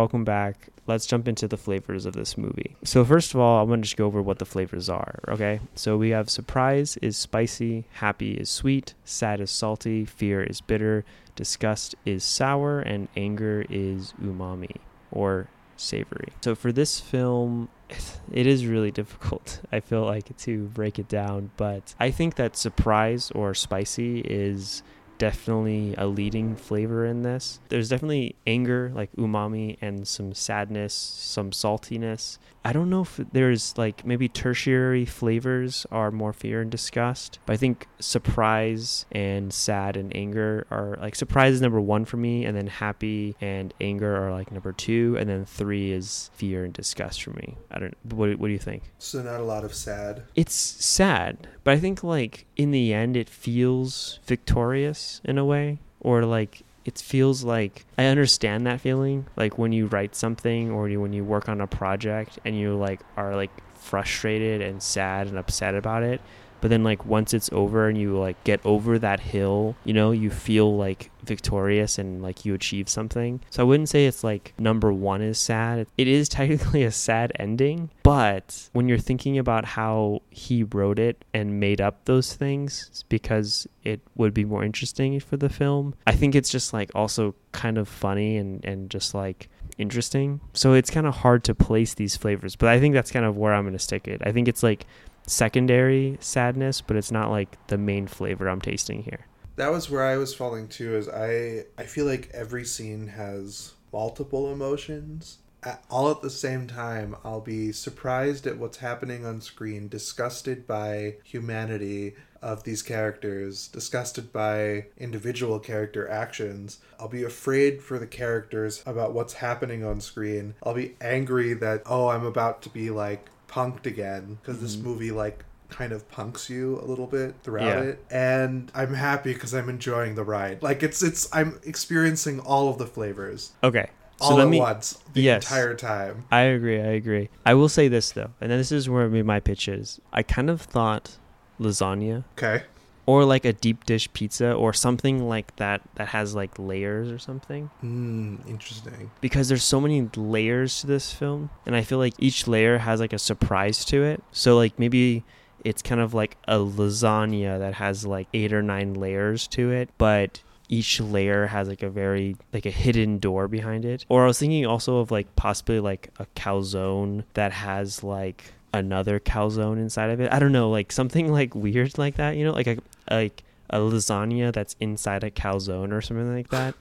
[0.00, 0.70] Welcome back.
[0.86, 2.74] Let's jump into the flavors of this movie.
[2.84, 5.18] So first of all, I'm gonna just go over what the flavors are.
[5.28, 5.60] Okay.
[5.74, 11.04] So we have surprise is spicy, happy is sweet, sad is salty, fear is bitter,
[11.36, 14.76] disgust is sour, and anger is umami
[15.12, 16.32] or savory.
[16.40, 17.68] So for this film,
[18.32, 19.60] it is really difficult.
[19.70, 24.82] I feel like to break it down, but I think that surprise or spicy is
[25.20, 27.60] definitely a leading flavor in this.
[27.68, 32.38] There's definitely anger, like umami, and some sadness, some saltiness.
[32.64, 37.52] I don't know if there's like maybe tertiary flavors are more fear and disgust, but
[37.52, 42.46] I think surprise and sad and anger are like surprise is number one for me,
[42.46, 46.72] and then happy and anger are like number two, and then three is fear and
[46.72, 47.58] disgust for me.
[47.70, 47.96] I don't.
[48.04, 48.84] What, what do you think?
[48.98, 50.22] So not a lot of sad.
[50.34, 55.78] it's sad, but I think like in the end it feels victorious in a way
[56.00, 59.26] or like it feels like I understand that feeling.
[59.36, 62.74] Like when you write something or you, when you work on a project and you
[62.74, 66.20] like are like frustrated and sad and upset about it
[66.60, 70.10] but then like once it's over and you like get over that hill you know
[70.10, 73.40] you feel like victorious and like you achieve something.
[73.50, 75.86] So i wouldn't say it's like number one is sad.
[75.96, 81.24] It is technically a sad ending but when you're thinking about how he wrote it
[81.32, 85.94] and made up those things because it would be more interesting for the film.
[86.06, 89.48] I think it's just like also kind of funny and and just like
[89.78, 90.40] interesting.
[90.52, 93.36] So it's kind of hard to place these flavors but i think that's kind of
[93.36, 94.20] where i'm going to stick it.
[94.24, 94.86] I think it's like
[95.30, 99.26] secondary sadness, but it's not like the main flavor I'm tasting here.
[99.56, 100.96] That was where I was falling too.
[100.96, 105.38] Is I I feel like every scene has multiple emotions.
[105.62, 110.66] At, all at the same time, I'll be surprised at what's happening on screen, disgusted
[110.66, 116.78] by humanity of these characters, disgusted by individual character actions.
[116.98, 120.54] I'll be afraid for the characters about what's happening on screen.
[120.62, 124.64] I'll be angry that, oh, I'm about to be like punked again because mm-hmm.
[124.64, 127.90] this movie like kind of punks you a little bit throughout yeah.
[127.90, 128.04] it.
[128.10, 130.62] And i'm happy because i'm enjoying the ride.
[130.62, 133.52] Like it's it's i'm experiencing all of the flavors.
[133.62, 133.88] Okay.
[134.18, 136.24] So all let at me, once the yes, entire time.
[136.30, 137.30] I agree i agree.
[137.46, 140.00] I will say this though and then this is where my pitch is.
[140.12, 141.16] I kind of thought
[141.58, 142.64] lasagna okay
[143.10, 147.18] or like a deep dish pizza or something like that that has like layers or
[147.18, 147.68] something.
[147.82, 149.10] Mm, interesting.
[149.20, 153.00] Because there's so many layers to this film, and I feel like each layer has
[153.00, 154.22] like a surprise to it.
[154.30, 155.24] So like maybe
[155.64, 159.90] it's kind of like a lasagna that has like eight or nine layers to it,
[159.98, 164.06] but each layer has like a very like a hidden door behind it.
[164.08, 169.20] Or I was thinking also of like possibly like a calzone that has like another
[169.20, 170.32] calzone inside of it.
[170.32, 172.78] I don't know, like something like weird like that, you know, like a
[173.10, 176.74] like a lasagna that's inside a calzone or something like that.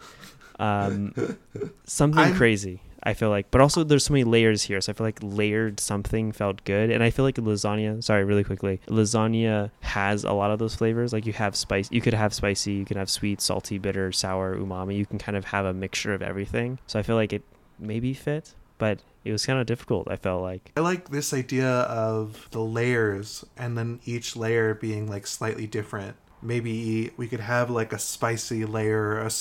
[0.60, 1.14] Um,
[1.86, 2.82] something I'm, crazy.
[3.02, 5.80] I feel like, but also there's so many layers here, so I feel like layered
[5.80, 8.04] something felt good, and I feel like lasagna.
[8.04, 11.14] Sorry, really quickly, lasagna has a lot of those flavors.
[11.14, 14.56] Like you have spice, you could have spicy, you can have sweet, salty, bitter, sour,
[14.56, 14.98] umami.
[14.98, 16.80] You can kind of have a mixture of everything.
[16.88, 17.44] So I feel like it
[17.80, 21.70] maybe fit, but it was kind of difficult i felt like i like this idea
[21.70, 27.70] of the layers and then each layer being like slightly different maybe we could have
[27.70, 29.32] like a spicy layer a,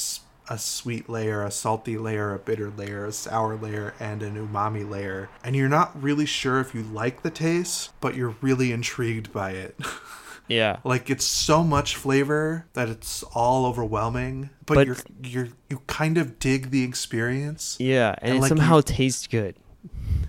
[0.51, 4.89] a sweet layer a salty layer a bitter layer a sour layer and an umami
[4.89, 9.33] layer and you're not really sure if you like the taste but you're really intrigued
[9.33, 9.77] by it
[10.49, 10.79] Yeah.
[10.83, 16.19] Like it's so much flavor that it's all overwhelming, but, but you're you're you kind
[16.19, 17.77] of dig the experience.
[17.79, 19.57] Yeah, and, and it like somehow you, tastes good.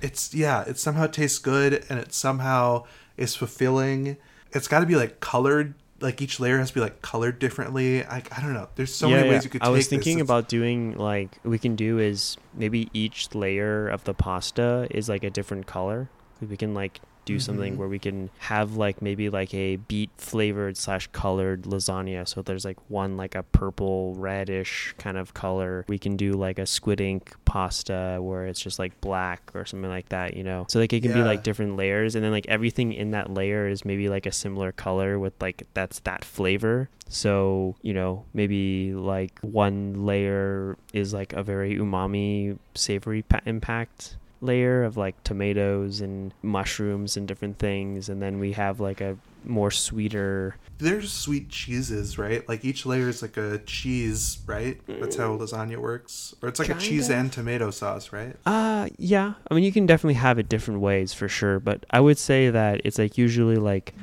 [0.01, 2.85] It's yeah, it somehow tastes good and it somehow
[3.17, 4.17] is fulfilling.
[4.51, 8.03] It's got to be like colored like each layer has to be like colored differently.
[8.03, 8.69] I, I don't know.
[8.75, 9.33] There's so yeah, many yeah.
[9.33, 9.61] ways you could.
[9.61, 14.13] I was thinking about doing like we can do is maybe each layer of the
[14.13, 16.09] pasta is like a different color.
[16.41, 17.41] We can like do mm-hmm.
[17.41, 22.27] something where we can have like maybe like a beet flavored slash colored lasagna.
[22.27, 25.85] So there's like one like a purple reddish kind of color.
[25.87, 29.89] We can do like a squid ink pasta where it's just like black or something
[29.89, 30.65] like that, you know.
[30.69, 31.17] So like it can yeah.
[31.17, 34.31] be like different layers and then like everything in that layer is maybe like a
[34.31, 36.89] similar color with like that's that flavor.
[37.09, 44.17] So, you know, maybe like one layer is like a very umami savory pa- impact
[44.41, 49.17] layer of like tomatoes and mushrooms and different things and then we have like a
[49.45, 52.47] more sweeter there's sweet cheeses right?
[52.47, 54.79] Like each layer is like a cheese right?
[54.87, 55.39] That's how mm.
[55.39, 56.33] lasagna works.
[56.41, 56.81] Or it's like Kinda.
[56.81, 58.35] a cheese and tomato sauce right?
[58.45, 59.33] Uh yeah.
[59.49, 62.49] I mean you can definitely have it different ways for sure but i would say
[62.49, 63.93] that it's like usually like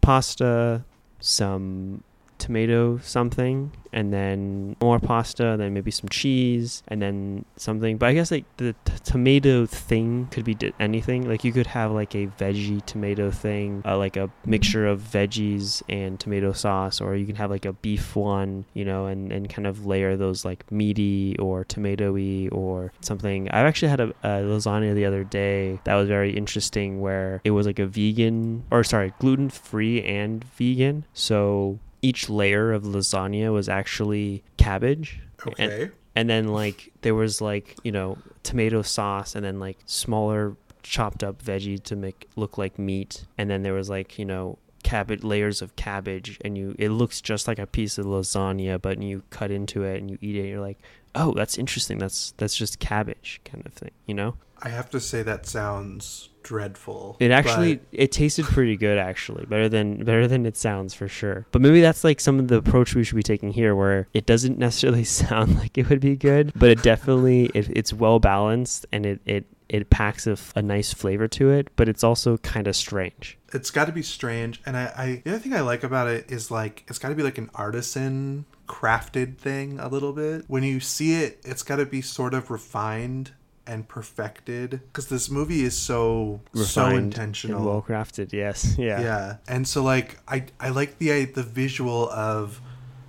[0.00, 0.84] pasta
[1.20, 2.02] some
[2.44, 7.96] tomato something and then more pasta and then maybe some cheese and then something.
[7.96, 11.28] But i guess like the t- tomato thing could be d- anything.
[11.28, 15.82] Like you could have like a veggie tomato thing uh, like a mixture of veggies
[15.88, 19.48] and tomato sauce or you can have like a beef one you know and, and
[19.48, 23.48] kind of layer those like meaty or tomatoey or something.
[23.50, 27.52] I've actually had a, a lasagna the other day that was very interesting where it
[27.52, 31.04] was like a vegan or sorry gluten free and vegan.
[31.14, 35.20] So each layer of lasagna was actually cabbage.
[35.46, 35.84] Okay.
[35.84, 40.54] And, and then like there was like, you know, tomato sauce and then like smaller
[40.82, 43.24] chopped up veggie to make look like meat.
[43.38, 47.22] And then there was like, you know, cabbage layers of cabbage and you it looks
[47.22, 50.40] just like a piece of lasagna but you cut into it and you eat it
[50.40, 50.78] and you're like
[51.14, 55.00] oh that's interesting that's that's just cabbage kind of thing you know I have to
[55.00, 57.16] say that sounds dreadful.
[57.20, 59.44] It actually but- it tasted pretty good actually.
[59.46, 61.46] Better than better than it sounds for sure.
[61.52, 64.26] But maybe that's like some of the approach we should be taking here where it
[64.26, 68.86] doesn't necessarily sound like it would be good, but it definitely it, it's well balanced
[68.92, 72.76] and it it it packs a nice flavor to it, but it's also kind of
[72.76, 73.38] strange.
[73.54, 76.30] it's got to be strange and I, I the other thing i like about it
[76.30, 80.62] is like it's got to be like an artisan crafted thing a little bit when
[80.64, 83.32] you see it it's got to be sort of refined
[83.66, 88.32] and perfected because this movie is so so intentional well crafted.
[88.32, 88.76] Yes.
[88.78, 89.00] Yeah.
[89.00, 92.60] yeah and so like i i like the the visual of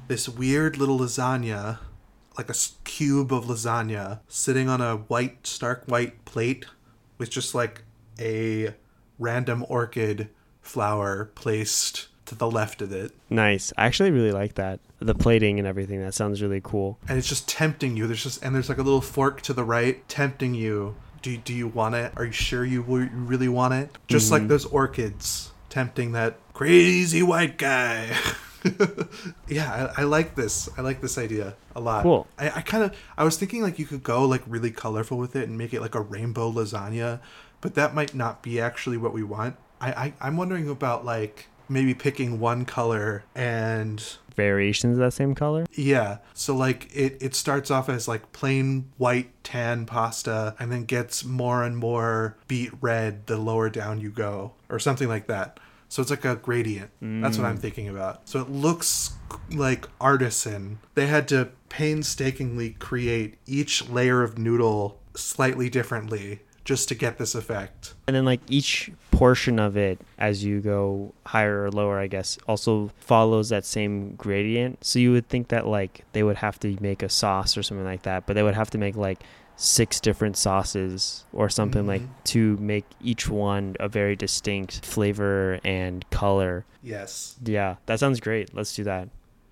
[0.07, 1.79] this weird little lasagna
[2.37, 6.65] like a cube of lasagna sitting on a white stark white plate
[7.17, 7.83] with just like
[8.19, 8.73] a
[9.19, 10.29] random orchid
[10.61, 13.73] flower placed to the left of it Nice.
[13.77, 14.79] I actually really like that.
[14.99, 15.99] The plating and everything.
[16.01, 16.97] That sounds really cool.
[17.07, 19.63] and it's just tempting you there's just and there's like a little fork to the
[19.63, 23.49] right tempting you do, do you want it are you sure you, w- you really
[23.49, 24.49] want it just like mm-hmm.
[24.49, 28.15] those orchids tempting that crazy white guy
[29.47, 32.27] yeah I, I like this i like this idea a lot Cool.
[32.37, 35.35] i, I kind of i was thinking like you could go like really colorful with
[35.35, 37.19] it and make it like a rainbow lasagna
[37.59, 41.47] but that might not be actually what we want i, I i'm wondering about like
[41.69, 45.65] maybe picking one color and Variations of that same color.
[45.71, 46.17] yeah.
[46.33, 51.23] So like it it starts off as like plain white tan pasta and then gets
[51.23, 55.59] more and more beet red the lower down you go or something like that.
[55.87, 56.91] So it's like a gradient.
[56.99, 57.61] That's what I'm mm.
[57.61, 58.27] thinking about.
[58.27, 59.13] So it looks
[59.51, 60.79] like artisan.
[60.95, 67.35] They had to painstakingly create each layer of noodle slightly differently just to get this
[67.35, 67.93] effect.
[68.07, 72.37] And then like each portion of it as you go higher or lower, I guess,
[72.47, 74.83] also follows that same gradient.
[74.83, 77.85] So you would think that like they would have to make a sauce or something
[77.85, 79.21] like that, but they would have to make like
[79.57, 82.07] six different sauces or something like Mhm.
[82.25, 86.65] to make each one a very distinct flavor and color.
[86.83, 87.37] Yes.
[87.41, 88.53] Yeah, that sounds great.
[88.53, 89.07] Let's do that.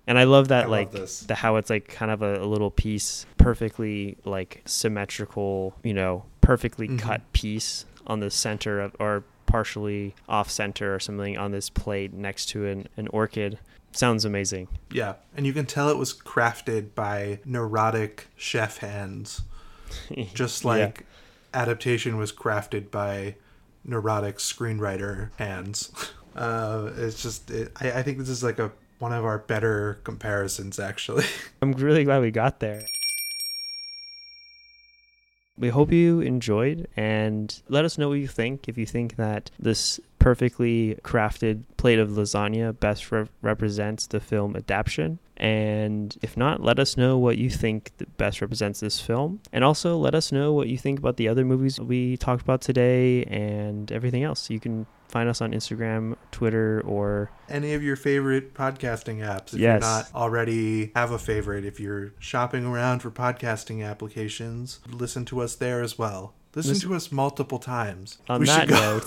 [0.06, 1.20] And I love that I love like this.
[1.20, 6.24] the how it's like kind of a, a little piece, perfectly like symmetrical, you know,
[6.44, 6.98] perfectly Mhm.
[6.98, 12.12] cut piece on the center of or partially off center or something on this plate
[12.12, 13.58] next to an, an orchid.
[13.92, 14.68] Sounds amazing.
[14.90, 15.14] Yeah.
[15.36, 19.42] And you can tell it was crafted by neurotic chef hands.
[20.34, 20.70] just Yeah.
[20.70, 21.06] like
[21.52, 23.36] adaptation was crafted by
[23.84, 25.92] neurotic screenwriter hands
[26.36, 30.00] uh it's just it, I, I think this is like a one of our better
[30.04, 31.24] comparisons actually
[31.62, 32.84] I'm really glad we got there.
[35.56, 38.68] We hope you enjoyed and let us know what you think.
[38.68, 44.56] If you think that this perfectly crafted plate of lasagna best re- represents the film
[44.56, 45.18] adaptation.
[45.36, 49.40] And if not, let us know what you think best represents this film.
[49.52, 52.62] And also let us know what you think about the other movies we talked about
[52.62, 54.48] today and everything else.
[54.48, 59.60] You can find us on Instagram, Twitter, or any of your favorite podcasting apps if
[59.60, 59.60] Yes.
[59.60, 65.40] you're not already have a favorite if you're shopping around for podcasting applications listen to
[65.40, 69.06] us there as well listen Listen- to us multiple times on We that note,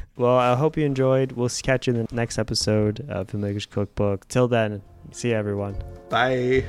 [0.16, 1.32] well, I hope you enjoyed.
[1.32, 4.26] We'll catch you in the next episode of Filmmakers Cookbook.
[4.28, 4.82] Till then,
[5.12, 5.76] see you, everyone.
[6.08, 6.64] bye